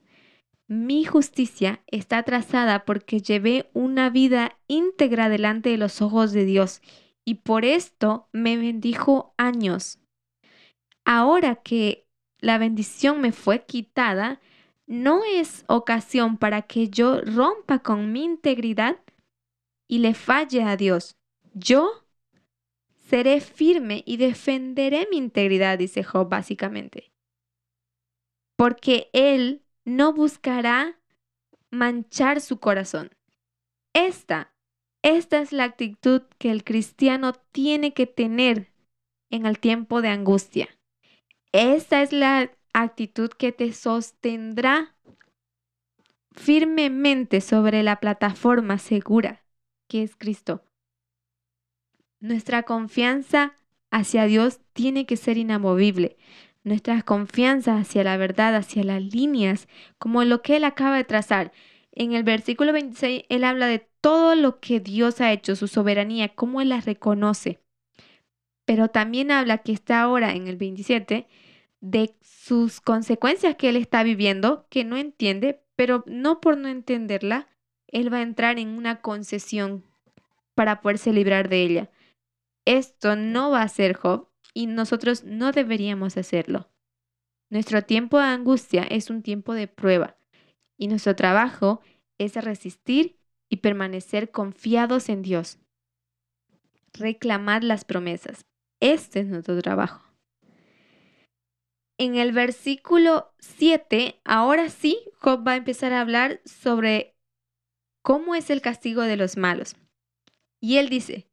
[0.68, 6.82] Mi justicia está trazada porque llevé una vida íntegra delante de los ojos de Dios
[7.26, 10.00] y por esto me bendijo años.
[11.04, 12.08] Ahora que
[12.40, 14.40] la bendición me fue quitada,
[14.88, 18.98] no es ocasión para que yo rompa con mi integridad
[19.88, 21.18] y le falle a Dios.
[21.54, 22.06] Yo
[23.10, 27.12] seré firme y defenderé mi integridad, dice Job básicamente.
[28.56, 31.00] Porque él no buscará
[31.72, 33.12] manchar su corazón.
[33.94, 34.54] Esta,
[35.02, 38.72] esta es la actitud que el cristiano tiene que tener
[39.30, 40.70] en el tiempo de angustia.
[41.52, 44.96] Esta es la actitud que te sostendrá
[46.32, 49.42] firmemente sobre la plataforma segura
[49.92, 50.64] que es Cristo.
[52.22, 53.56] Nuestra confianza
[53.90, 56.16] hacia Dios tiene que ser inamovible.
[56.64, 59.68] Nuestra confianza hacia la verdad, hacia las líneas,
[59.98, 61.52] como lo que Él acaba de trazar.
[61.92, 66.30] En el versículo 26, Él habla de todo lo que Dios ha hecho, su soberanía,
[66.30, 67.60] cómo Él la reconoce.
[68.64, 71.28] Pero también habla que está ahora en el 27
[71.82, 77.48] de sus consecuencias que Él está viviendo, que no entiende, pero no por no entenderla,
[77.88, 79.84] Él va a entrar en una concesión
[80.56, 81.92] para poderse librar de ella.
[82.66, 86.70] Esto no va a ser Job y nosotros no deberíamos hacerlo.
[87.50, 90.18] Nuestro tiempo de angustia es un tiempo de prueba
[90.78, 91.82] y nuestro trabajo
[92.18, 93.20] es resistir
[93.50, 95.60] y permanecer confiados en Dios.
[96.94, 98.46] Reclamar las promesas.
[98.80, 100.11] Este es nuestro trabajo.
[102.02, 107.16] En el versículo 7, ahora sí, Job va a empezar a hablar sobre
[108.02, 109.76] cómo es el castigo de los malos.
[110.60, 111.30] Y él dice,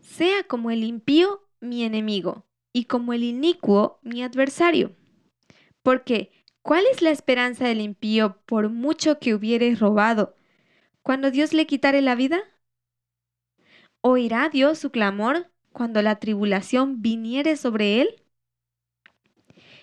[0.00, 4.96] sea como el impío mi enemigo y como el inicuo mi adversario.
[5.84, 10.34] Porque, ¿cuál es la esperanza del impío por mucho que hubiere robado
[11.02, 12.40] cuando Dios le quitare la vida?
[14.00, 18.24] ¿Oirá Dios su clamor cuando la tribulación viniere sobre él?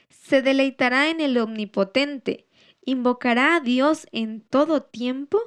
[0.09, 2.47] Se deleitará en el omnipotente,
[2.85, 5.39] invocará a Dios en todo tiempo.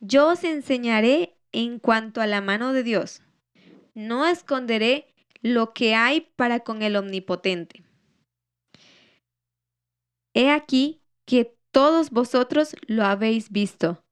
[0.00, 3.22] Yo os enseñaré en cuanto a la mano de Dios
[3.98, 7.82] no esconderé lo que hay para con el omnipotente.
[10.34, 14.04] He aquí que todos vosotros lo habéis visto.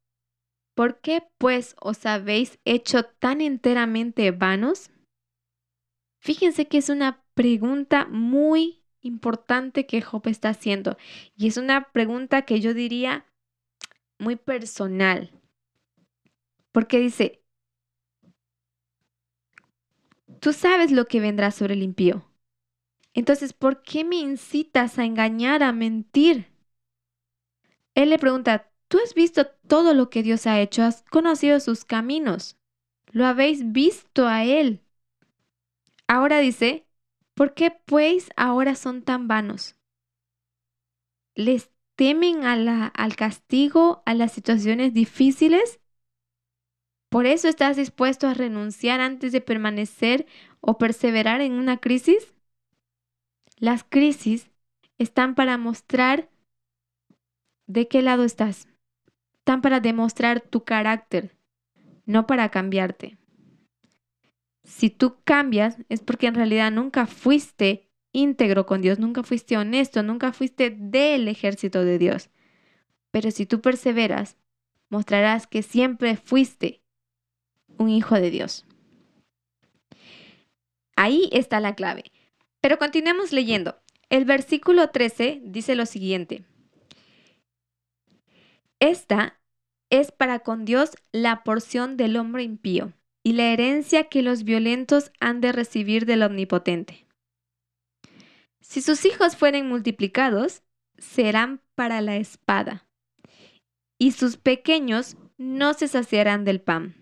[0.75, 4.91] ¿Por qué pues os habéis hecho tan enteramente vanos?
[6.21, 10.97] Fíjense que es una pregunta muy importante que Job está haciendo
[11.37, 13.27] y es una pregunta que yo diría
[14.19, 15.31] muy personal.
[16.73, 17.41] Porque dice,
[20.41, 22.25] Tú sabes lo que vendrá sobre el impío.
[23.15, 26.47] Entonces, ¿por qué me incitas a engañar, a mentir?
[27.95, 30.83] Él le pregunta, ¿tú has visto todo lo que Dios ha hecho?
[30.83, 32.57] ¿Has conocido sus caminos?
[33.11, 34.83] ¿Lo habéis visto a Él?
[36.07, 36.86] Ahora dice,
[37.37, 39.77] ¿por qué pues ahora son tan vanos?
[41.35, 45.81] ¿Les temen al castigo, a las situaciones difíciles?
[47.11, 50.27] ¿Por eso estás dispuesto a renunciar antes de permanecer
[50.61, 52.35] o perseverar en una crisis?
[53.59, 54.51] Las crisis
[54.99, 56.31] están para mostrar
[57.67, 58.67] de qué lado estás.
[59.39, 61.37] Están para demostrar tu carácter,
[62.07, 63.19] no para cambiarte.
[64.67, 70.03] Si tú cambias es porque en realidad nunca fuiste íntegro con Dios, nunca fuiste honesto,
[70.03, 72.31] nunca fuiste del ejército de Dios.
[73.13, 74.37] Pero si tú perseveras,
[74.89, 76.83] mostrarás que siempre fuiste
[77.79, 78.67] un hijo de Dios.
[80.97, 82.11] Ahí está la clave.
[82.61, 83.79] Pero continuemos leyendo.
[84.11, 86.45] El versículo 13 dice lo siguiente.
[88.81, 89.39] Esta
[89.91, 92.96] es para con Dios la porción del hombre impío
[93.27, 97.09] y la herencia que los violentos han de recibir del Omnipotente.
[98.61, 100.63] Si sus hijos fueren multiplicados,
[100.97, 102.87] serán para la espada,
[103.99, 106.95] y sus pequeños no se saciarán del pan.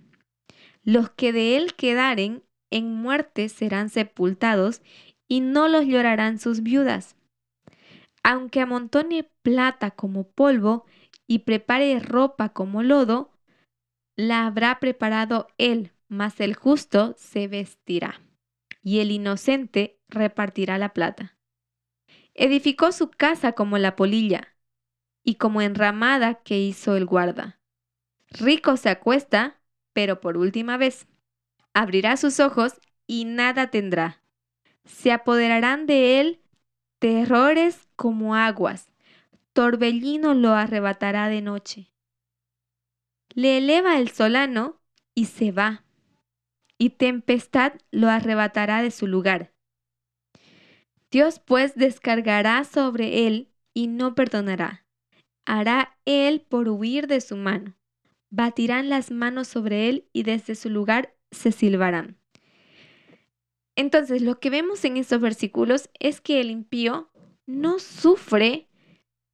[0.82, 4.80] Los que de él quedaren en muerte serán sepultados
[5.28, 7.16] y no los llorarán sus viudas.
[8.22, 10.86] Aunque amontone plata como polvo
[11.26, 13.30] y prepare ropa como lodo,
[14.16, 18.20] la habrá preparado él, mas el justo se vestirá,
[18.82, 21.36] y el inocente repartirá la plata.
[22.34, 24.54] Edificó su casa como la polilla,
[25.24, 27.60] y como enramada que hizo el guarda.
[28.30, 29.60] Rico se acuesta,
[29.92, 31.06] pero por última vez.
[31.72, 32.74] Abrirá sus ojos
[33.06, 34.22] y nada tendrá.
[34.84, 36.40] Se apoderarán de él
[36.98, 38.92] terrores como aguas.
[39.52, 41.92] Torbellino lo arrebatará de noche.
[43.34, 44.80] Le eleva el solano
[45.14, 45.83] y se va,
[46.78, 49.52] y tempestad lo arrebatará de su lugar.
[51.10, 54.86] Dios pues descargará sobre él y no perdonará.
[55.46, 57.76] Hará él por huir de su mano
[58.34, 62.18] batirán las manos sobre él y desde su lugar se silbarán.
[63.76, 67.10] Entonces, lo que vemos en estos versículos es que el impío
[67.46, 68.68] no sufre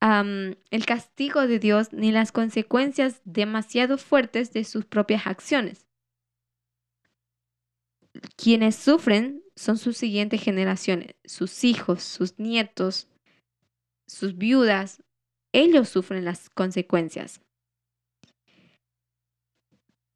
[0.02, 5.89] el castigo de Dios ni las consecuencias demasiado fuertes de sus propias acciones.
[8.36, 13.08] Quienes sufren son sus siguientes generaciones, sus hijos, sus nietos,
[14.08, 15.02] sus viudas.
[15.52, 17.40] Ellos sufren las consecuencias.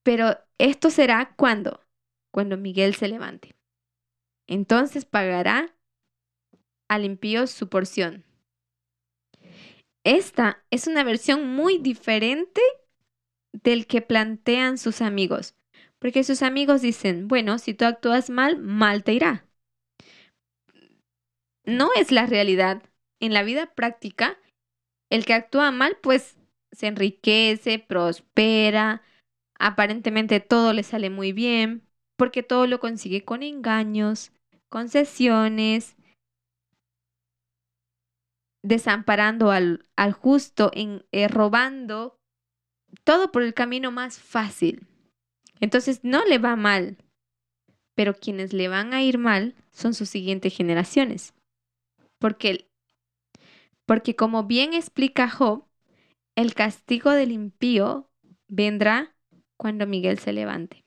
[0.03, 1.81] Pero esto será cuando,
[2.33, 3.55] cuando Miguel se levante.
[4.47, 5.75] Entonces pagará
[6.89, 8.25] al impío su porción.
[10.05, 12.61] Esta es una versión muy diferente
[13.53, 15.55] del que plantean sus amigos,
[16.05, 19.47] porque sus amigos dicen, bueno, si tú actúas mal, mal te irá.
[21.65, 22.83] No es la realidad.
[23.21, 24.39] En la vida práctica,
[25.11, 26.37] el que actúa mal, pues
[26.73, 29.01] se enriquece, prospera,
[29.59, 31.89] aparentemente todo le sale muy bien,
[32.19, 34.31] porque todo lo consigue con engaños,
[34.69, 35.97] concesiones,
[38.63, 42.19] desamparando al, al justo, en, eh, robando,
[43.05, 44.87] todo por el camino más fácil.
[45.65, 46.99] Entonces no le va mal,
[47.95, 51.33] pero quienes le van a ir mal son sus siguientes generaciones.
[52.19, 52.69] Porque,
[53.87, 55.65] porque como bien explica Job,
[56.37, 58.11] el castigo del impío
[58.47, 59.17] vendrá
[59.57, 60.85] cuando Miguel se levante.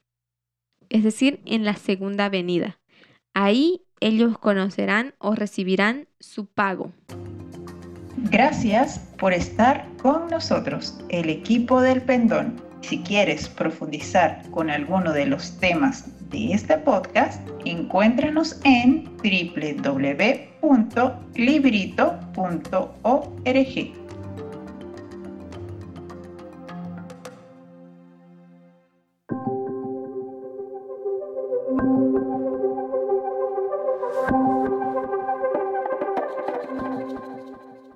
[0.89, 2.80] Es decir, en la segunda venida.
[3.34, 6.91] Ahí ellos conocerán o recibirán su pago.
[8.30, 12.66] Gracias por estar con nosotros, el equipo del Pendón.
[12.88, 20.38] Si quieres profundizar con alguno de los temas de este podcast, encuéntranos en www.librito.org.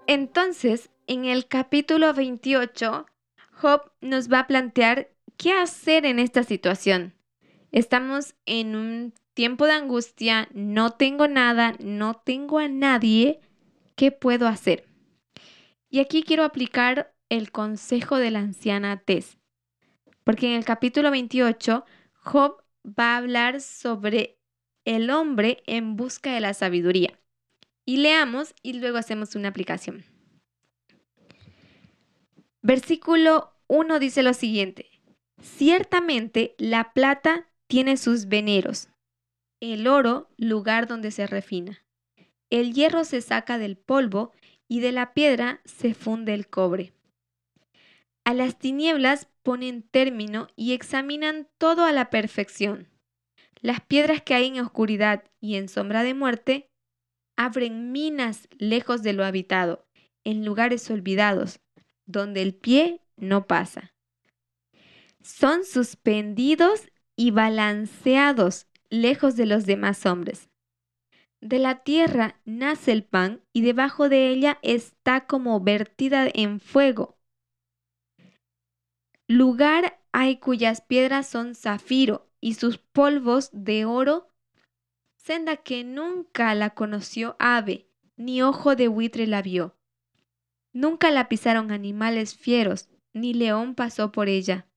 [0.07, 3.05] Entonces, en el capítulo 28,
[3.61, 7.13] Job nos va a plantear qué hacer en esta situación.
[7.71, 13.39] Estamos en un tiempo de angustia, no tengo nada, no tengo a nadie,
[13.95, 14.87] ¿qué puedo hacer?
[15.91, 19.37] Y aquí quiero aplicar el consejo de la anciana Tess,
[20.23, 24.39] porque en el capítulo 28, Job va a hablar sobre
[24.85, 27.19] el hombre en busca de la sabiduría.
[27.85, 30.03] Y leamos y luego hacemos una aplicación.
[32.61, 34.89] Versículo 1 dice lo siguiente.
[35.41, 38.89] Ciertamente la plata tiene sus veneros,
[39.61, 41.81] el oro lugar donde se refina.
[42.49, 44.33] El hierro se saca del polvo
[44.67, 46.91] y de la piedra se funde el cobre.
[48.25, 52.89] A las tinieblas ponen término y examinan todo a la perfección.
[53.61, 56.69] Las piedras que hay en oscuridad y en sombra de muerte
[57.37, 59.87] abren minas lejos de lo habitado,
[60.25, 61.61] en lugares olvidados,
[62.05, 63.93] donde el pie no pasa.
[65.21, 70.49] Son suspendidos y balanceados lejos de los demás hombres.
[71.41, 77.17] De la tierra nace el pan y debajo de ella está como vertida en fuego.
[79.27, 84.27] Lugar hay cuyas piedras son zafiro y sus polvos de oro,
[85.15, 87.87] senda que nunca la conoció ave,
[88.17, 89.77] ni ojo de buitre la vio.
[90.73, 94.67] Nunca la pisaron animales fieros, ni león pasó por ella.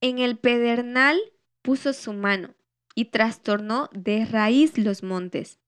[0.00, 1.18] En el pedernal
[1.62, 2.54] puso su mano
[2.94, 5.58] y trastornó de raíz los montes.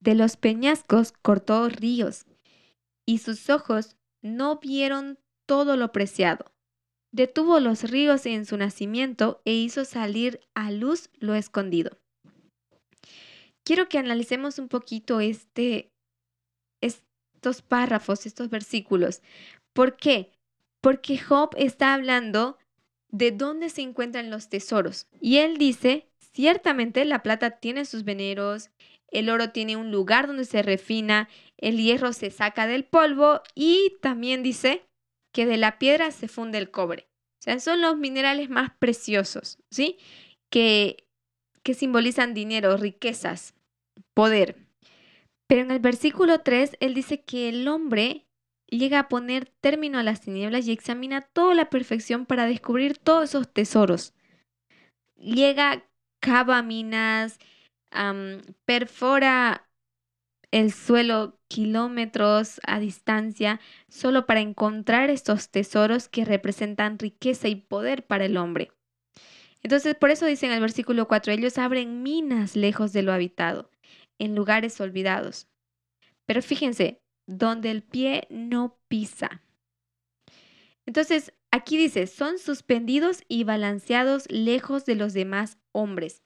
[0.00, 2.26] De los peñascos cortó ríos,
[3.06, 6.52] y sus ojos no vieron todo lo preciado.
[7.10, 11.98] Detuvo los ríos en su nacimiento e hizo salir a luz lo escondido.
[13.64, 15.90] Quiero que analicemos un poquito este,
[16.80, 19.22] estos párrafos, estos versículos.
[19.72, 20.37] ¿Por qué?
[20.80, 22.58] Porque Job está hablando
[23.10, 25.06] de dónde se encuentran los tesoros.
[25.20, 28.70] Y él dice, ciertamente la plata tiene sus veneros,
[29.10, 33.96] el oro tiene un lugar donde se refina, el hierro se saca del polvo y
[34.00, 34.84] también dice
[35.32, 37.08] que de la piedra se funde el cobre.
[37.40, 39.98] O sea, son los minerales más preciosos, ¿sí?
[40.50, 41.06] Que,
[41.62, 43.54] que simbolizan dinero, riquezas,
[44.14, 44.56] poder.
[45.48, 48.27] Pero en el versículo 3, él dice que el hombre
[48.68, 53.30] llega a poner término a las tinieblas y examina toda la perfección para descubrir todos
[53.30, 54.14] esos tesoros.
[55.16, 55.84] Llega,
[56.20, 57.38] cava minas,
[58.64, 59.68] perfora
[60.50, 68.06] el suelo kilómetros a distancia solo para encontrar estos tesoros que representan riqueza y poder
[68.06, 68.72] para el hombre.
[69.62, 73.70] Entonces, por eso dice en el versículo 4, ellos abren minas lejos de lo habitado,
[74.18, 75.48] en lugares olvidados.
[76.26, 79.42] Pero fíjense, donde el pie no pisa.
[80.86, 86.22] Entonces, aquí dice, son suspendidos y balanceados lejos de los demás hombres.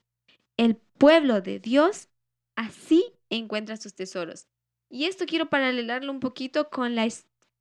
[0.57, 2.09] El pueblo de Dios
[2.55, 4.47] así encuentra sus tesoros.
[4.89, 7.09] Y esto quiero paralelarlo un poquito con la,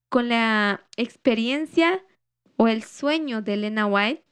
[0.09, 2.05] con la experiencia
[2.57, 4.23] o el sueño de Elena White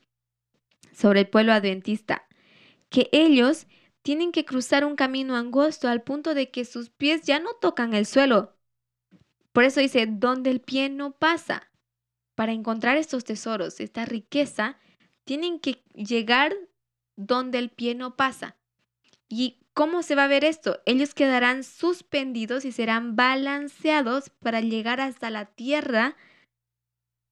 [0.93, 2.27] sobre el pueblo adventista,
[2.89, 3.65] que ellos
[4.03, 7.95] tienen que cruzar un camino angosto al punto de que sus pies ya no tocan
[7.95, 8.58] el suelo.
[9.51, 11.71] Por eso dice, donde el pie no pasa.
[12.35, 14.77] Para encontrar estos tesoros, esta riqueza,
[15.25, 16.55] tienen que llegar
[17.17, 18.55] donde el pie no pasa.
[19.27, 20.81] ¿Y cómo se va a ver esto?
[20.85, 26.15] Ellos quedarán suspendidos y serán balanceados para llegar hasta la tierra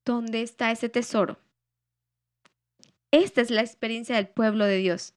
[0.05, 1.39] donde está ese tesoro.
[3.11, 5.13] Esta es la experiencia del pueblo de Dios.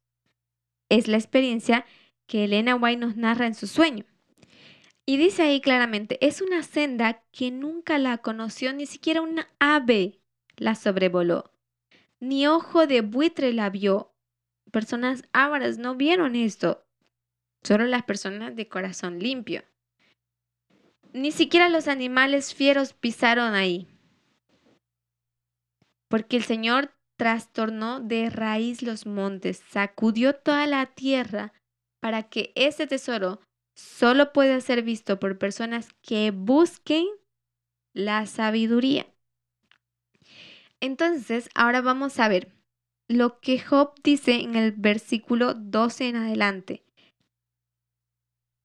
[0.88, 1.84] Es la experiencia
[2.26, 4.04] que Elena White nos narra en su sueño.
[5.06, 10.20] Y dice ahí claramente, es una senda que nunca la conoció, ni siquiera una ave
[10.56, 11.52] la sobrevoló,
[12.20, 14.14] ni ojo de buitre la vio.
[14.70, 16.86] Personas ávaras no vieron esto,
[17.64, 19.64] solo las personas de corazón limpio.
[21.12, 23.88] Ni siquiera los animales fieros pisaron ahí,
[26.08, 31.52] porque el Señor trastornó de raíz los montes, sacudió toda la tierra
[32.00, 33.40] para que ese tesoro
[33.74, 37.06] solo pueda ser visto por personas que busquen
[37.92, 39.06] la sabiduría.
[40.80, 42.52] Entonces, ahora vamos a ver
[43.08, 46.84] lo que Job dice en el versículo 12 en adelante.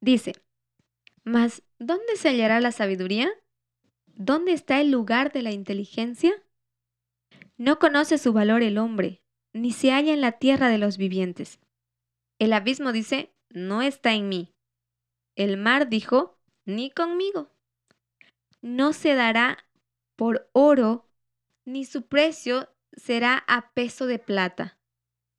[0.01, 0.33] Dice,
[1.23, 3.29] mas ¿dónde se hallará la sabiduría?
[4.05, 6.31] ¿Dónde está el lugar de la inteligencia?
[7.57, 11.59] No conoce su valor el hombre, ni se halla en la tierra de los vivientes.
[12.39, 14.54] El abismo dice, no está en mí.
[15.36, 17.49] El mar dijo, ni conmigo.
[18.61, 19.65] No se dará
[20.15, 21.05] por oro,
[21.65, 24.77] ni su precio será a peso de plata.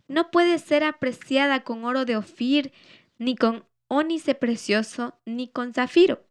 [0.08, 2.72] No puede ser apreciada con oro de Ofir,
[3.18, 6.24] ni con ónice precioso, ni con zafiro.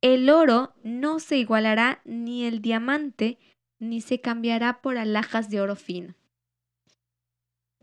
[0.00, 3.38] El oro no se igualará ni el diamante,
[3.78, 6.14] ni se cambiará por alhajas de oro fino.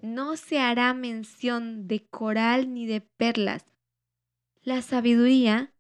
[0.02, 3.73] No se hará mención de coral ni de perlas.
[4.64, 5.72] La sabiduría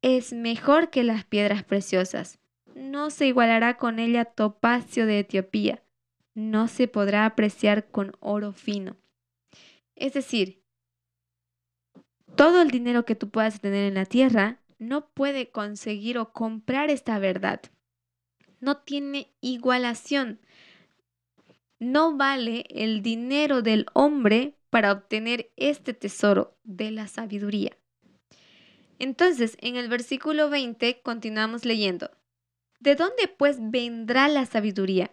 [0.00, 2.38] es mejor que las piedras preciosas.
[2.74, 5.82] No se igualará con ella topacio de Etiopía.
[6.34, 8.96] No se podrá apreciar con oro fino.
[9.94, 10.62] Es decir,
[12.34, 16.90] todo el dinero que tú puedas tener en la tierra no puede conseguir o comprar
[16.90, 17.60] esta verdad
[18.62, 20.40] no tiene igualación.
[21.78, 27.76] No vale el dinero del hombre para obtener este tesoro de la sabiduría.
[29.02, 32.12] Entonces, en el versículo 20 continuamos leyendo.
[32.78, 35.10] ¿De dónde pues vendrá la sabiduría?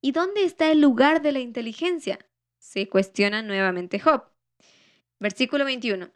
[0.00, 2.18] ¿Y dónde está el lugar de la inteligencia?
[2.58, 4.24] Se cuestiona nuevamente Job.
[5.20, 6.10] Versículo 21.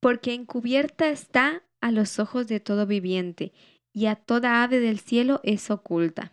[0.00, 3.52] Porque encubierta está a los ojos de todo viviente
[3.92, 6.32] y a toda ave del cielo es oculta.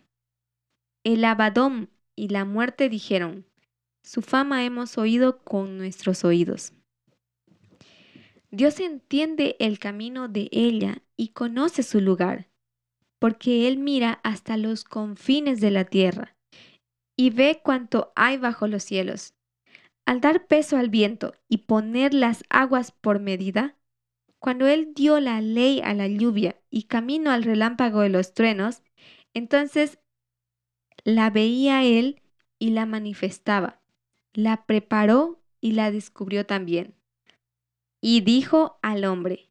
[1.04, 3.46] El Abadón y la muerte dijeron,
[4.02, 6.72] su fama hemos oído con nuestros oídos.
[8.52, 12.48] Dios entiende el camino de ella y conoce su lugar,
[13.20, 16.36] porque Él mira hasta los confines de la tierra
[17.16, 19.34] y ve cuanto hay bajo los cielos.
[20.04, 23.76] Al dar peso al viento y poner las aguas por medida,
[24.40, 28.82] cuando Él dio la ley a la lluvia y camino al relámpago de los truenos,
[29.32, 30.00] entonces
[31.04, 32.20] la veía Él
[32.58, 33.80] y la manifestaba,
[34.32, 36.99] la preparó y la descubrió también.
[38.00, 39.50] Y dijo al hombre,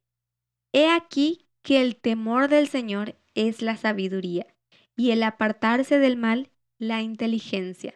[0.74, 4.48] He aquí que el temor del Señor es la sabiduría,
[4.96, 7.96] y el apartarse del mal la inteligencia.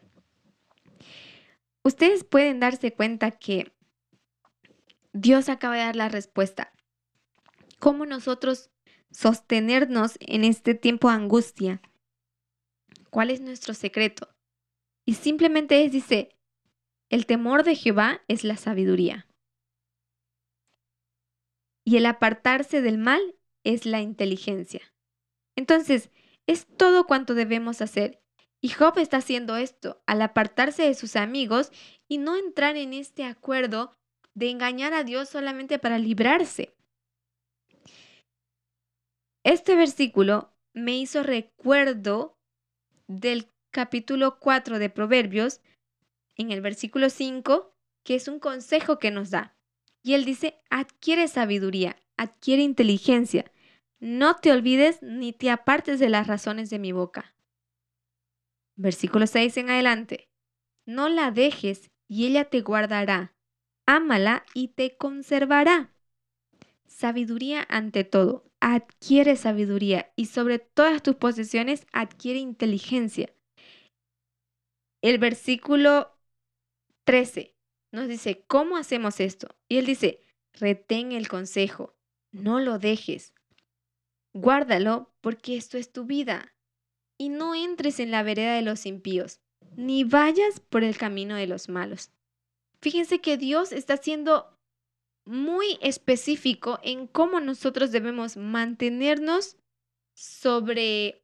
[1.84, 3.74] Ustedes pueden darse cuenta que
[5.12, 6.74] Dios acaba de dar la respuesta
[7.84, 8.70] cómo nosotros
[9.12, 11.82] sostenernos en este tiempo de angustia.
[13.10, 14.30] ¿Cuál es nuestro secreto?
[15.06, 16.30] Y simplemente es, dice,
[17.10, 19.28] el temor de Jehová es la sabiduría.
[21.86, 24.82] Y el apartarse del mal es la inteligencia.
[25.56, 26.10] Entonces,
[26.48, 28.22] es todo cuanto debemos hacer.
[28.62, 31.72] Y Job está haciendo esto al apartarse de sus amigos
[32.08, 33.92] y no entrar en este acuerdo
[34.34, 36.74] de engañar a Dios solamente para librarse.
[39.44, 42.38] Este versículo me hizo recuerdo
[43.08, 45.62] del capítulo 4 de Proverbios,
[46.36, 49.58] en el versículo 5, que es un consejo que nos da.
[50.04, 53.50] Y él dice, adquiere sabiduría, adquiere inteligencia.
[54.00, 57.34] No te olvides ni te apartes de las razones de mi boca.
[58.76, 60.30] Versículo 6 en adelante.
[60.86, 63.34] No la dejes y ella te guardará.
[63.86, 65.94] Ámala y te conservará.
[66.86, 68.52] Sabiduría ante todo.
[68.60, 73.34] Adquiere sabiduría y sobre todas tus posesiones adquiere inteligencia.
[75.02, 76.18] El versículo
[77.06, 77.53] 13
[77.94, 79.56] nos dice, ¿cómo hacemos esto?
[79.70, 80.20] Y él dice,
[80.54, 81.96] retén el consejo,
[82.32, 83.34] no lo dejes.
[84.34, 86.56] Guárdalo porque esto es tu vida.
[87.20, 89.42] Y no entres en la vereda de los impíos,
[89.78, 92.12] ni vayas por el camino de los malos.
[92.82, 94.58] Fíjense que Dios está siendo
[95.24, 99.56] muy específico en cómo nosotros debemos mantenernos
[100.16, 101.24] sobre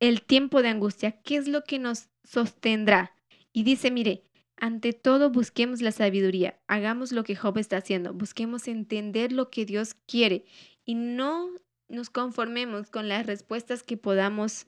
[0.00, 3.14] el tiempo de angustia, qué es lo que nos sostendrá.
[3.52, 4.24] Y dice, mire,
[4.56, 9.64] ante todo busquemos la sabiduría, hagamos lo que Job está haciendo, busquemos entender lo que
[9.64, 10.44] Dios quiere
[10.84, 11.50] y no
[11.88, 14.66] nos conformemos con las respuestas que podamos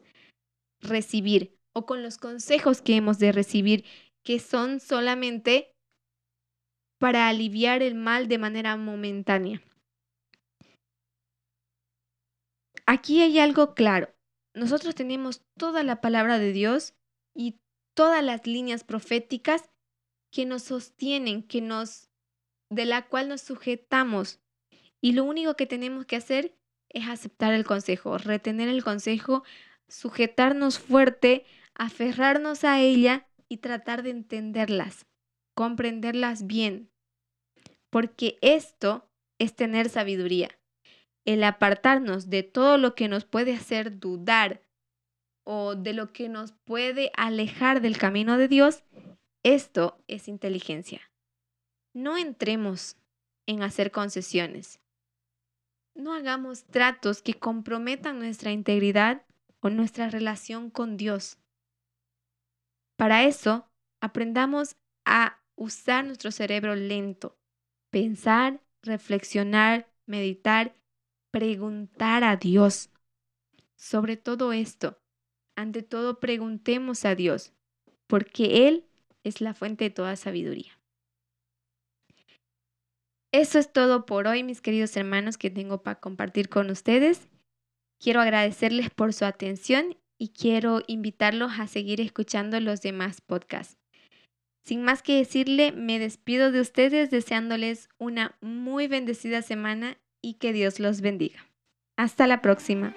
[0.81, 3.85] recibir o con los consejos que hemos de recibir,
[4.25, 5.73] que son solamente
[7.01, 9.63] para aliviar el mal de manera momentánea.
[12.87, 14.15] Aquí hay algo claro.
[14.55, 16.95] Nosotros tenemos toda la palabra de Dios
[17.35, 17.57] y
[17.97, 19.69] todas las líneas proféticas
[20.35, 22.11] que nos sostienen, que nos
[22.69, 24.41] de la cual nos sujetamos.
[25.01, 26.59] Y lo único que tenemos que hacer
[26.89, 29.45] es aceptar el consejo, retener el consejo,
[29.89, 31.45] sujetarnos fuerte,
[31.75, 35.07] aferrarnos a ella y tratar de entenderlas,
[35.55, 36.91] comprenderlas bien.
[37.91, 39.09] Porque esto
[39.39, 40.49] es tener sabiduría.
[41.25, 44.63] El apartarnos de todo lo que nos puede hacer dudar
[45.47, 48.83] o de lo que nos puede alejar del camino de Dios,
[49.45, 51.01] esto es inteligencia.
[51.93, 52.97] No entremos
[53.47, 54.81] en hacer concesiones.
[55.95, 59.23] No hagamos tratos que comprometan nuestra integridad
[59.61, 61.39] o nuestra relación con Dios.
[62.97, 63.69] Para eso,
[64.01, 67.39] aprendamos a usar nuestro cerebro lento,
[67.91, 70.75] pensar, reflexionar, meditar,
[71.31, 72.91] preguntar a Dios.
[73.77, 74.99] Sobre todo esto,
[75.55, 77.53] ante todo preguntemos a Dios,
[78.07, 78.87] porque Él
[79.25, 80.79] es la fuente de toda sabiduría.
[83.33, 87.29] Eso es todo por hoy, mis queridos hermanos, que tengo para compartir con ustedes.
[88.01, 93.77] Quiero agradecerles por su atención y quiero invitarlos a seguir escuchando los demás podcasts.
[94.65, 100.53] Sin más que decirle, me despido de ustedes deseándoles una muy bendecida semana y que
[100.53, 101.45] Dios los bendiga.
[101.97, 102.95] Hasta la próxima.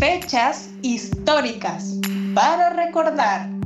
[0.00, 2.00] Fechas históricas
[2.34, 3.59] para recordar.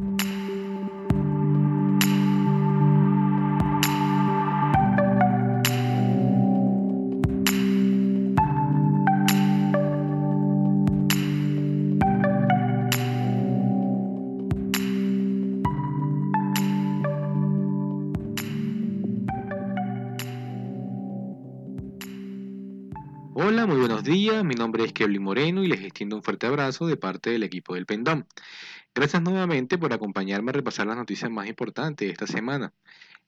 [24.04, 24.44] Buenos días.
[24.44, 27.74] Mi nombre es Kevin Moreno y les extiendo un fuerte abrazo de parte del equipo
[27.74, 28.26] del Pendón.
[28.94, 32.74] Gracias nuevamente por acompañarme a repasar las noticias más importantes de esta semana.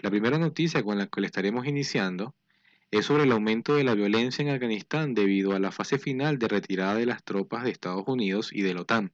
[0.01, 2.35] La primera noticia con la que le estaremos iniciando
[2.91, 6.49] es sobre el aumento de la violencia en Afganistán debido a la fase final de
[6.49, 9.13] retirada de las tropas de Estados Unidos y de la OTAN.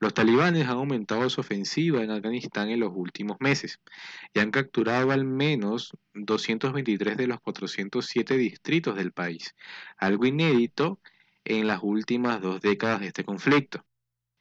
[0.00, 3.80] Los talibanes han aumentado su ofensiva en Afganistán en los últimos meses
[4.32, 9.54] y han capturado al menos 223 de los 407 distritos del país,
[9.98, 11.00] algo inédito
[11.44, 13.84] en las últimas dos décadas de este conflicto.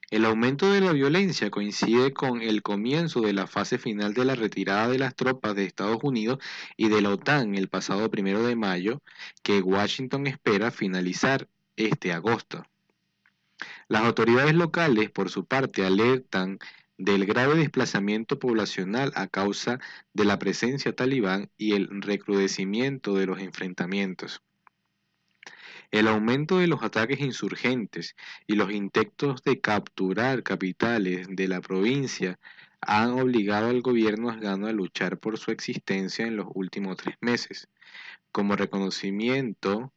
[0.10, 4.36] El aumento de la violencia coincide con el comienzo de la fase final de la
[4.36, 6.40] retirada de las tropas de Estados Unidos
[6.78, 9.02] y de la OTAN el pasado primero de mayo,
[9.44, 12.64] que Washington espera finalizar este agosto.
[13.90, 16.60] Las autoridades locales, por su parte, alertan
[17.00, 19.80] del grave desplazamiento poblacional a causa
[20.14, 24.44] de la presencia talibán y el recrudecimiento de los enfrentamientos.
[25.90, 32.40] El aumento de los ataques insurgentes y los intentos de capturar capitales de la provincia
[32.82, 37.70] han obligado al gobierno afgano a luchar por su existencia en los últimos tres meses.
[38.32, 39.92] Como reconocimiento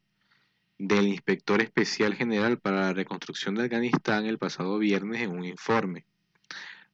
[0.77, 6.05] del inspector especial general para la reconstrucción de Afganistán el pasado viernes en un informe.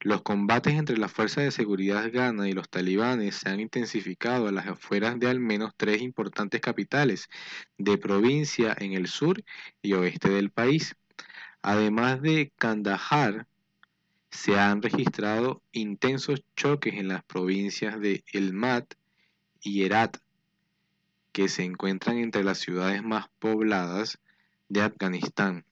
[0.01, 4.51] Los combates entre las fuerzas de seguridad afganas y los talibanes se han intensificado a
[4.53, 7.29] las afueras de al menos tres importantes capitales
[7.77, 9.43] de provincia en el sur
[9.81, 10.95] y oeste del país.
[11.61, 13.45] Además de Kandahar,
[14.31, 18.93] se han registrado intensos choques en las provincias de Elmat
[19.61, 20.17] y Herat,
[21.39, 24.19] que se encuentran entre las ciudades más pobladas
[24.67, 25.63] de Afganistán.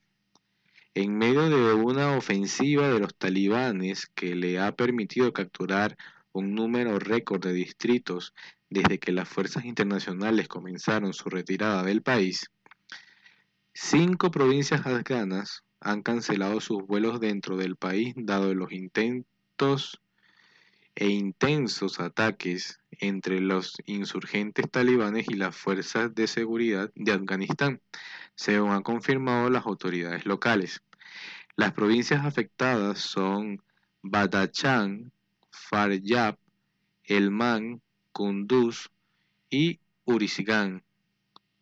[0.93, 5.97] En medio de una ofensiva de los talibanes que le ha permitido capturar
[6.31, 8.33] un número récord de distritos
[8.69, 12.49] desde que las fuerzas internacionales comenzaron su retirada del país,
[13.73, 19.99] cinco provincias afganas han cancelado sus vuelos dentro del país dado los intentos
[20.99, 27.81] e intensos ataques entre los insurgentes talibanes y las fuerzas de seguridad de Afganistán,
[28.33, 30.81] según han confirmado las autoridades locales.
[31.55, 33.61] Las provincias afectadas son
[34.01, 35.11] Badachan,
[35.51, 36.39] Faryab,
[37.03, 37.79] Elman,
[38.11, 38.89] Kunduz
[39.51, 40.83] y Uruzgan,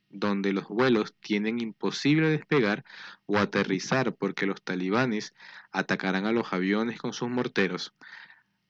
[0.08, 2.86] donde los vuelos tienen imposible despegar
[3.26, 5.34] o aterrizar porque los talibanes
[5.74, 7.94] atacarán a los aviones con sus morteros.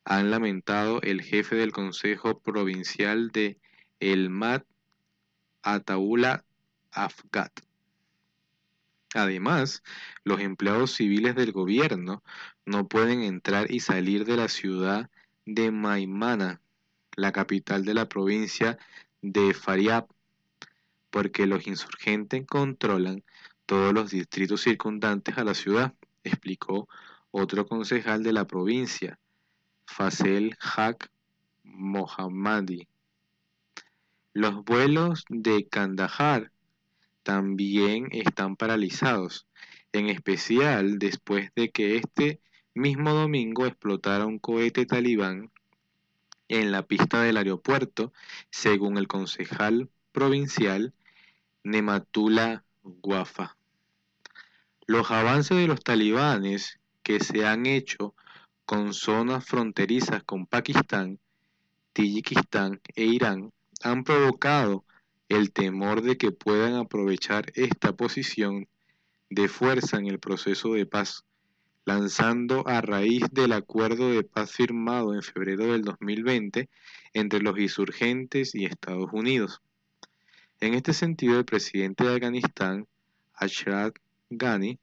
[0.06, 3.58] Han lamentado el jefe del Consejo Provincial de
[4.00, 4.64] Elmat,
[5.64, 6.44] Ataullah
[6.92, 7.52] Afgat.
[9.16, 9.82] Además,
[10.24, 12.24] los empleados civiles del gobierno
[12.66, 15.10] no pueden entrar y salir de la ciudad
[15.46, 16.62] de Maimana,
[17.16, 18.78] la capital de la provincia
[19.22, 20.08] de Faryab,
[21.10, 23.24] porque los insurgentes controlan
[23.66, 26.88] todos los distritos circundantes a la ciudad, explicó
[27.32, 29.18] otro concejal de la provincia,
[29.86, 31.10] Fasel Haq
[31.64, 32.88] Mohammadi.
[34.34, 36.52] Los vuelos de Kandahar
[37.24, 39.48] también están paralizados,
[39.94, 42.42] en especial después de que este
[42.74, 45.52] mismo domingo explotara un cohete talibán
[46.50, 48.14] en la pista del aeropuerto,
[48.50, 50.94] según el concejal provincial
[51.64, 53.58] Nematullah Guafa.
[54.86, 58.14] Los avances de los talibanes que se han hecho
[58.66, 61.20] con zonas fronterizas con Pakistán,
[61.94, 64.84] Tayikistán e Irán han provocado
[65.30, 68.68] el temor de que puedan aprovechar esta posición
[69.30, 71.24] de fuerza en el proceso de paz,
[71.86, 76.70] lanzando a raíz del acuerdo de paz firmado en febrero del 2020
[77.14, 79.62] entre los insurgentes y Estados Unidos.
[80.60, 82.88] En este sentido, el presidente de Afganistán,
[83.34, 83.94] Ashraf
[84.30, 84.80] Ghani,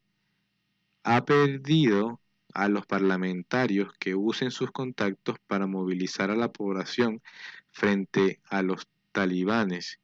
[1.03, 2.21] ha pedido
[2.55, 7.23] a los parlamentarios que usen sus contactos para movilizar a la población
[7.71, 10.01] frente a los talibanes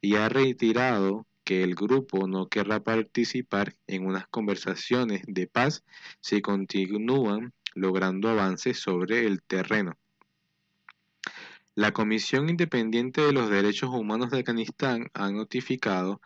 [0.00, 5.84] y ha reiterado que el grupo no querrá participar en unas conversaciones de paz
[6.20, 9.96] si continúan logrando avances sobre el terreno.
[11.74, 16.20] La Comisión Independiente de los Derechos Humanos de Afganistán ha notificado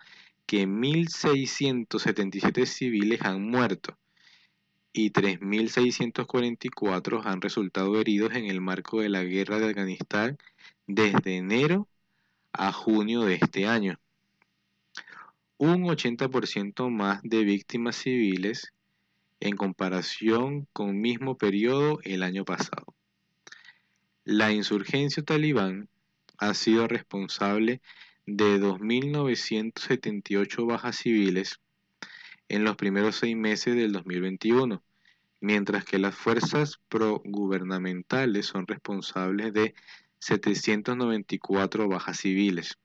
[0.46, 3.96] que 1.677 civiles han muerto
[4.92, 10.38] y 3.644 han resultado heridos en el marco de la guerra de Afganistán
[10.86, 11.88] desde enero
[12.52, 13.98] a junio de este año.
[15.56, 18.74] Un 80% más de víctimas civiles
[19.40, 22.94] en comparación con mismo periodo el año pasado.
[24.24, 25.88] La insurgencia talibán
[26.38, 27.80] ha sido responsable
[28.26, 31.61] de 2.978 bajas civiles
[32.48, 34.82] en los primeros seis meses del 2021,
[35.40, 39.74] mientras que las fuerzas progubernamentales son responsables de
[40.18, 42.78] 794 bajas civiles.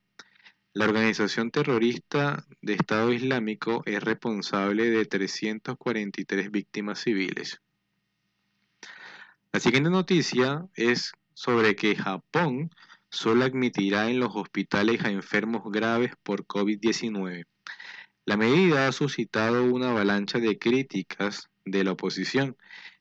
[0.74, 7.62] La organización terrorista de Estado Islámico es responsable de 343 víctimas civiles.
[9.52, 12.70] La siguiente noticia es sobre que Japón
[13.10, 17.46] solo admitirá en los hospitales a enfermos graves por COVID-19.
[18.28, 22.58] La medida ha suscitado una avalancha de críticas de la oposición,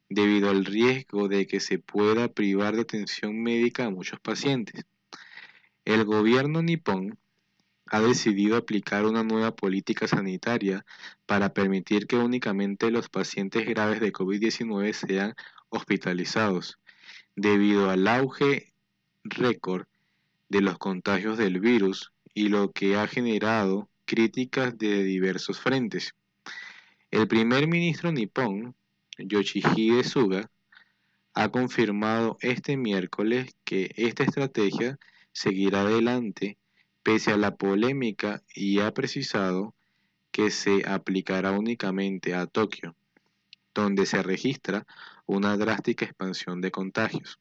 [0.09, 4.85] debido al riesgo de que se pueda privar de atención médica a muchos pacientes.
[5.85, 7.19] El gobierno nipón
[7.87, 10.87] ha decidido aplicar una nueva política sanitaria
[11.27, 15.35] para permitir que únicamente los pacientes graves de COVID-19 sean
[15.71, 16.79] hospitalizados,
[17.35, 18.73] debido al auge
[19.25, 19.89] récord
[20.49, 26.15] de los contagios del virus y lo que ha generado críticas de diversos frentes.
[27.11, 28.75] El primer ministro nipón
[29.19, 30.51] Yoshihide Suga
[31.35, 34.99] ha confirmado este miércoles que esta estrategia
[35.33, 36.57] seguirá adelante
[37.03, 39.75] pese a la polémica y ha precisado
[40.31, 42.97] que se aplicará únicamente a Tokio,
[43.75, 44.87] donde se registra
[45.27, 47.41] una drástica expansión de contagios.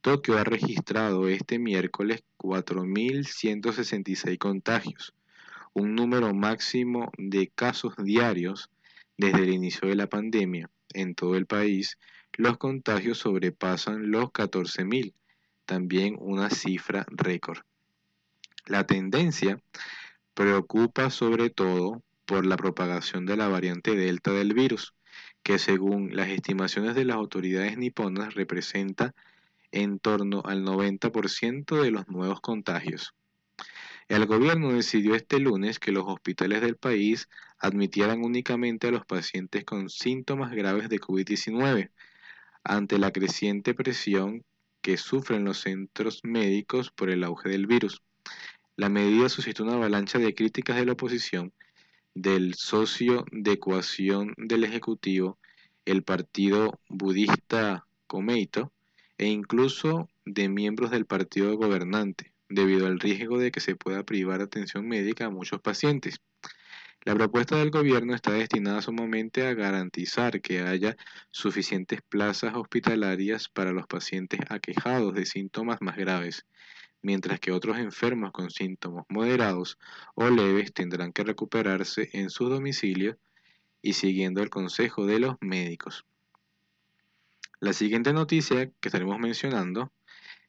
[0.00, 5.12] Tokio ha registrado este miércoles 4.166 contagios,
[5.74, 8.70] un número máximo de casos diarios
[9.16, 10.70] desde el inicio de la pandemia.
[10.94, 11.98] En todo el país,
[12.32, 15.12] los contagios sobrepasan los 14.000,
[15.66, 17.58] también una cifra récord.
[18.66, 19.60] La tendencia
[20.34, 24.94] preocupa sobre todo por la propagación de la variante Delta del virus,
[25.42, 29.14] que según las estimaciones de las autoridades niponas representa
[29.72, 33.14] en torno al 90% de los nuevos contagios.
[34.08, 37.28] El gobierno decidió este lunes que los hospitales del país
[37.58, 41.90] admitieran únicamente a los pacientes con síntomas graves de COVID-19,
[42.64, 44.44] ante la creciente presión
[44.80, 48.00] que sufren los centros médicos por el auge del virus.
[48.76, 51.52] La medida suscitó una avalancha de críticas de la oposición,
[52.14, 55.38] del socio de ecuación del Ejecutivo,
[55.84, 58.72] el partido budista Komeito,
[59.18, 64.40] e incluso de miembros del partido gobernante, debido al riesgo de que se pueda privar
[64.40, 66.20] atención médica a muchos pacientes.
[67.04, 70.96] La propuesta del gobierno está destinada sumamente a garantizar que haya
[71.30, 76.44] suficientes plazas hospitalarias para los pacientes aquejados de síntomas más graves,
[77.00, 79.78] mientras que otros enfermos con síntomas moderados
[80.14, 83.16] o leves tendrán que recuperarse en su domicilio
[83.80, 86.04] y siguiendo el consejo de los médicos.
[87.60, 89.92] La siguiente noticia que estaremos mencionando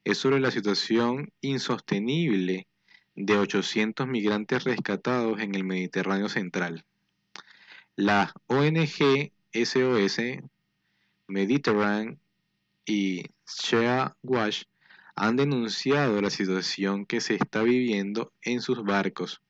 [0.03, 2.67] es sobre la situación insostenible
[3.15, 6.85] de 800 migrantes rescatados en el Mediterráneo Central.
[7.95, 10.19] La ONG SOS
[11.27, 12.19] Mediterranean
[12.85, 14.63] y Shea Wash
[15.15, 19.41] han denunciado la situación que se está viviendo en sus barcos,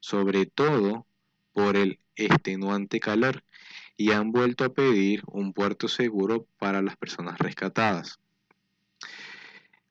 [0.00, 1.06] sobre todo
[1.52, 3.42] por el extenuante calor,
[3.96, 8.20] y han vuelto a pedir un puerto seguro para las personas rescatadas.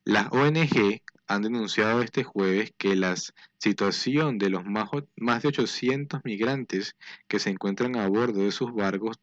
[0.05, 3.15] Las ONG han denunciado este jueves que la
[3.57, 4.89] situación de los más,
[5.41, 6.97] de 800 migrantes
[7.29, 9.17] que se encuentran a bordo de sus barcos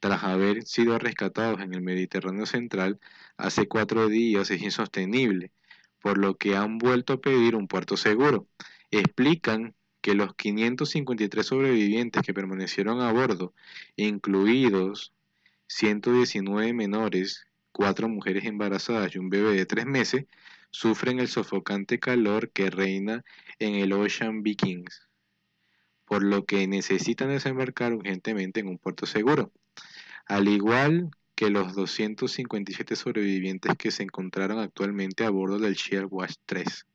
[0.00, 2.98] tras haber sido rescatados en el Mediterráneo Central
[3.36, 5.52] hace cuatro días es insostenible,
[6.00, 8.48] por lo que han vuelto a pedir un puerto seguro.
[8.90, 13.54] Explican que los 553 sobrevivientes que permanecieron a bordo,
[13.94, 15.12] incluidos
[15.68, 20.26] 119 menores, cuatro mujeres embarazadas y un bebé de tres meses,
[20.70, 23.24] sufren el sofocante calor que reina
[23.58, 25.08] en el Ocean Vikings,
[26.04, 29.52] por lo que necesitan desembarcar urgentemente en un puerto seguro.
[30.26, 36.34] Al igual que los 257 sobrevivientes que se encontraron actualmente a bordo del Shear Watch
[36.46, 36.86] 3.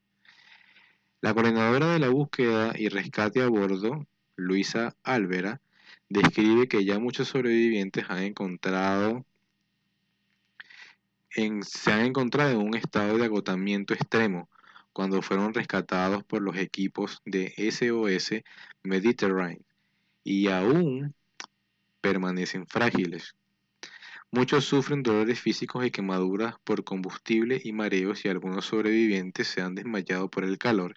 [1.21, 4.05] La coordinadora de la búsqueda y rescate a bordo,
[4.35, 5.61] Luisa Álvera,
[6.09, 9.25] describe que ya muchos sobrevivientes han encontrado
[11.29, 14.49] se han encontrado en un estado de agotamiento extremo
[14.93, 18.41] cuando fueron rescatados por los equipos de SOS
[18.83, 19.63] Mediterranean
[20.23, 21.13] y aún
[22.01, 23.35] permanecen frágiles.
[24.31, 29.75] Muchos sufren dolores físicos y quemaduras por combustible y mareos y algunos sobrevivientes se han
[29.75, 30.95] desmayado por el calor.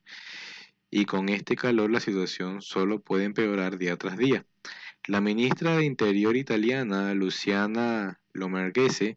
[0.91, 4.45] Y con este calor la situación solo puede empeorar día tras día.
[5.07, 9.17] La ministra de Interior italiana, Luciana Lomerghese,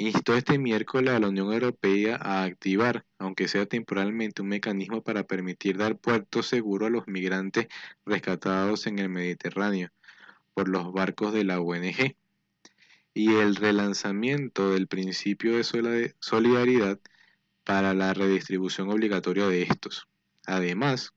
[0.00, 5.24] instó este miércoles a la Unión Europea a activar, aunque sea temporalmente, un mecanismo para
[5.24, 7.68] permitir dar puerto seguro a los migrantes
[8.06, 9.90] rescatados en el Mediterráneo
[10.54, 12.16] por los barcos de la ONG
[13.12, 16.98] y el relanzamiento del principio de solidaridad
[17.64, 20.08] para la redistribución obligatoria de estos.
[20.46, 21.12] Además,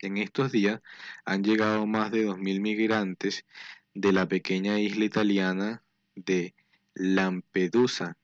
[0.00, 0.82] en estos días
[1.24, 3.46] han llegado más de 2.000 migrantes
[3.94, 5.82] de la pequeña isla italiana
[6.14, 6.54] de
[6.94, 8.16] Lampedusa,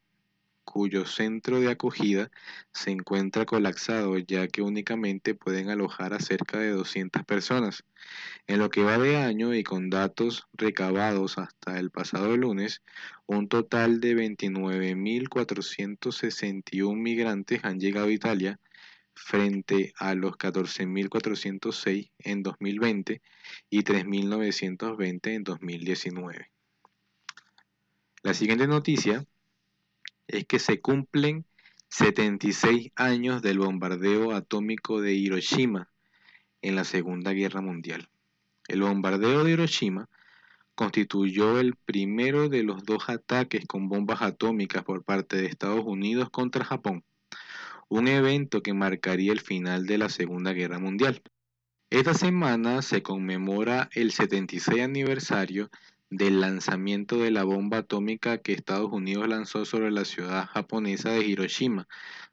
[0.65, 2.31] cuyo centro de acogida
[2.73, 7.85] se encuentra colapsado ya que únicamente pueden alojar a cerca de 200 personas.
[8.47, 12.83] En lo que va de año y con datos recabados hasta el pasado lunes,
[13.27, 18.59] un total de 29.461 migrantes han llegado a Italia
[19.15, 23.23] frente a los 14.406 en 2020
[23.71, 26.54] y 3.920 en 2019.
[28.25, 29.27] La siguiente noticia
[30.27, 31.45] es que se cumplen
[31.91, 35.91] 76 años del bombardeo atómico de Hiroshima
[36.63, 38.09] en la Segunda Guerra Mundial.
[38.67, 40.09] El bombardeo de Hiroshima
[40.75, 46.31] constituyó el primero de los dos ataques con bombas atómicas por parte de Estados Unidos
[46.31, 47.05] contra Japón,
[47.91, 51.23] un evento que marcaría el final de la Segunda Guerra Mundial.
[51.91, 55.71] Esta semana se conmemora el 76 aniversario
[56.17, 61.27] del lanzamiento de la bomba atómica que Estados Unidos lanzó sobre la ciudad japonesa de
[61.27, 61.89] Hiroshima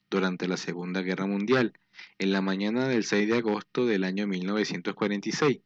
[0.08, 1.74] durante la Segunda Guerra Mundial,
[2.20, 5.62] en la mañana del 6 de agosto del año 1946.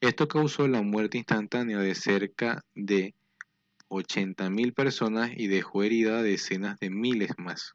[0.00, 3.14] Esto causó la muerte instantánea de cerca de
[3.88, 7.74] 80.000 personas y dejó herida a decenas de miles más.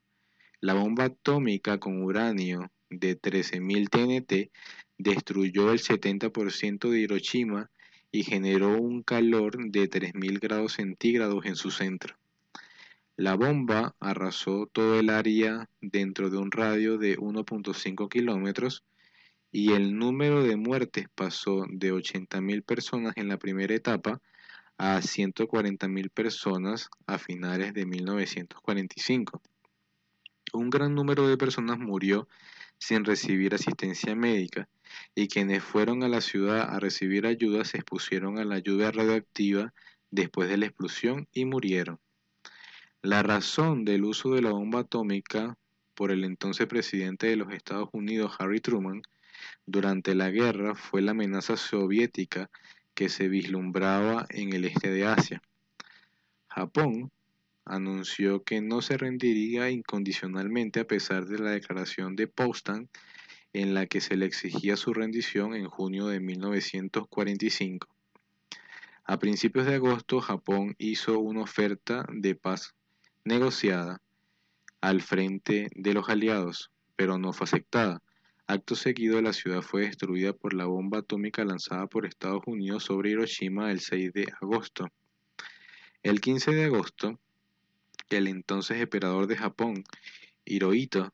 [0.61, 4.51] La bomba atómica con uranio de 13.000 TNT
[4.97, 7.69] destruyó el 70% de Hiroshima
[8.11, 12.15] y generó un calor de 3.000 grados centígrados en su centro.
[13.15, 18.83] La bomba arrasó todo el área dentro de un radio de 1.5 kilómetros
[19.51, 24.21] y el número de muertes pasó de 80.000 personas en la primera etapa
[24.77, 29.41] a 140.000 personas a finales de 1945.
[30.53, 32.27] Un gran número de personas murió
[32.77, 34.67] sin recibir asistencia médica
[35.15, 39.73] y quienes fueron a la ciudad a recibir ayuda se expusieron a la lluvia radioactiva
[40.09, 41.99] después de la explosión y murieron.
[43.01, 45.57] La razón del uso de la bomba atómica
[45.95, 49.01] por el entonces presidente de los Estados Unidos, Harry Truman,
[49.65, 52.49] durante la guerra fue la amenaza soviética
[52.93, 55.41] que se vislumbraba en el este de Asia.
[56.47, 57.11] Japón
[57.65, 62.87] anunció que no se rendiría incondicionalmente a pesar de la declaración de Potsdam
[63.53, 67.87] en la que se le exigía su rendición en junio de 1945.
[69.03, 72.75] A principios de agosto, Japón hizo una oferta de paz
[73.23, 74.01] negociada
[74.79, 78.01] al frente de los aliados, pero no fue aceptada.
[78.47, 83.11] Acto seguido, la ciudad fue destruida por la bomba atómica lanzada por Estados Unidos sobre
[83.11, 84.87] Hiroshima el 6 de agosto.
[86.03, 87.19] El 15 de agosto,
[88.09, 89.83] el entonces emperador de Japón,
[90.45, 91.13] Hirohito,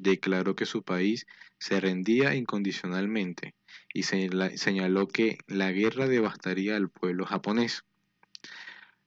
[0.00, 1.26] declaró que su país
[1.58, 3.54] se rendía incondicionalmente
[3.92, 7.84] y señaló que la guerra devastaría al pueblo japonés.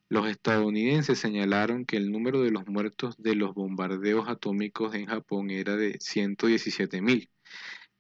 [0.09, 5.49] Los estadounidenses señalaron que el número de los muertos de los bombardeos atómicos en Japón
[5.49, 7.29] era de 117.000,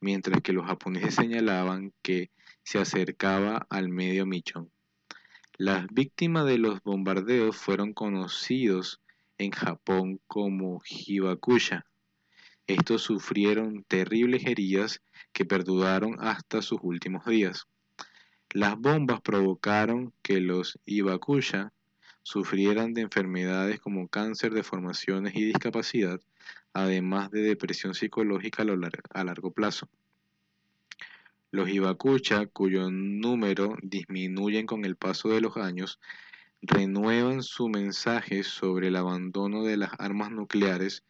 [0.01, 2.29] mientras que los japoneses señalaban que
[2.63, 4.69] se acercaba al medio millón.
[5.57, 8.99] Las víctimas de los bombardeos fueron conocidos
[9.37, 11.85] en Japón como Hibakusha.
[12.71, 15.01] Estos sufrieron terribles heridas
[15.33, 17.67] que perduraron hasta sus últimos días.
[18.51, 21.73] Las bombas provocaron que los Hibakusha
[22.23, 26.21] sufrieran de enfermedades como cáncer, deformaciones y discapacidad,
[26.71, 29.89] además de depresión psicológica a largo plazo.
[31.51, 35.99] Los Hibakusha, cuyo número disminuye con el paso de los años,
[36.61, 41.03] renuevan su mensaje sobre el abandono de las armas nucleares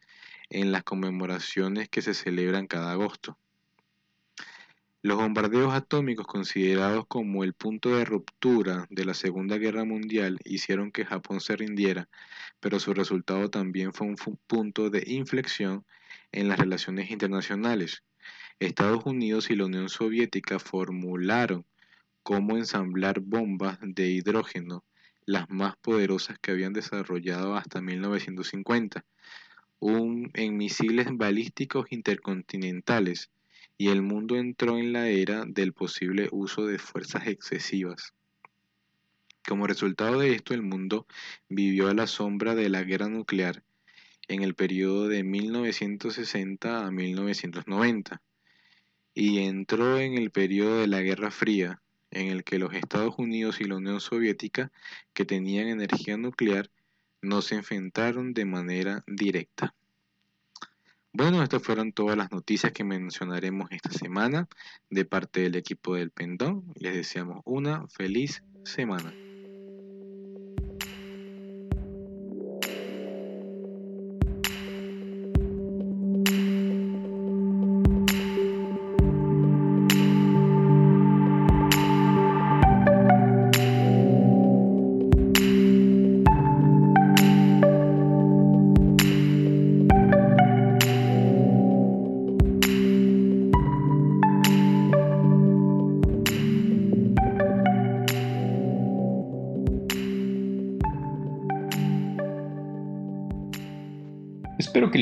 [0.52, 3.38] en las conmemoraciones que se celebran cada agosto.
[5.04, 10.92] Los bombardeos atómicos considerados como el punto de ruptura de la Segunda Guerra Mundial hicieron
[10.92, 12.08] que Japón se rindiera,
[12.60, 14.16] pero su resultado también fue un
[14.46, 15.86] punto de inflexión
[16.32, 18.04] en las relaciones internacionales.
[18.60, 21.66] Estados Unidos y la Unión Soviética formularon
[22.22, 24.84] cómo ensamblar bombas de hidrógeno,
[25.26, 29.04] las más poderosas que habían desarrollado hasta 1950,
[29.82, 33.32] en misiles balísticos intercontinentales
[33.78, 38.14] y el mundo entró en la era del posible uso de fuerzas excesivas.
[39.48, 41.08] Como resultado de esto, el mundo
[41.50, 43.64] vivió a la sombra de la guerra nuclear
[44.28, 48.22] en el periodo de 1960 a 1990
[49.16, 51.82] y entró en el periodo de la Guerra Fría,
[52.12, 54.72] en el que los Estados Unidos y la Unión Soviética,
[55.14, 56.70] que tenían energía nuclear,
[57.22, 59.74] no se enfrentaron de manera directa.
[61.14, 64.48] Bueno, estas fueron todas las noticias que mencionaremos esta semana
[64.90, 66.72] de parte del equipo del Pendón.
[66.76, 69.14] Les deseamos una feliz semana.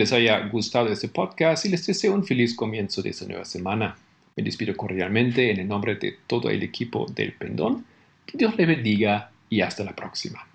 [0.10, 3.96] les haya gustado este podcast y les deseo un feliz comienzo de esta nueva semana.
[4.36, 7.86] Me despido cordialmente en el nombre de todo el equipo del Pendón.
[8.26, 10.48] Que Dios le bendiga y hasta la próxima.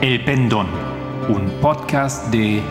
[0.00, 0.68] El Pendón,
[1.28, 2.62] un podcast de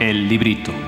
[0.00, 0.85] El Librito.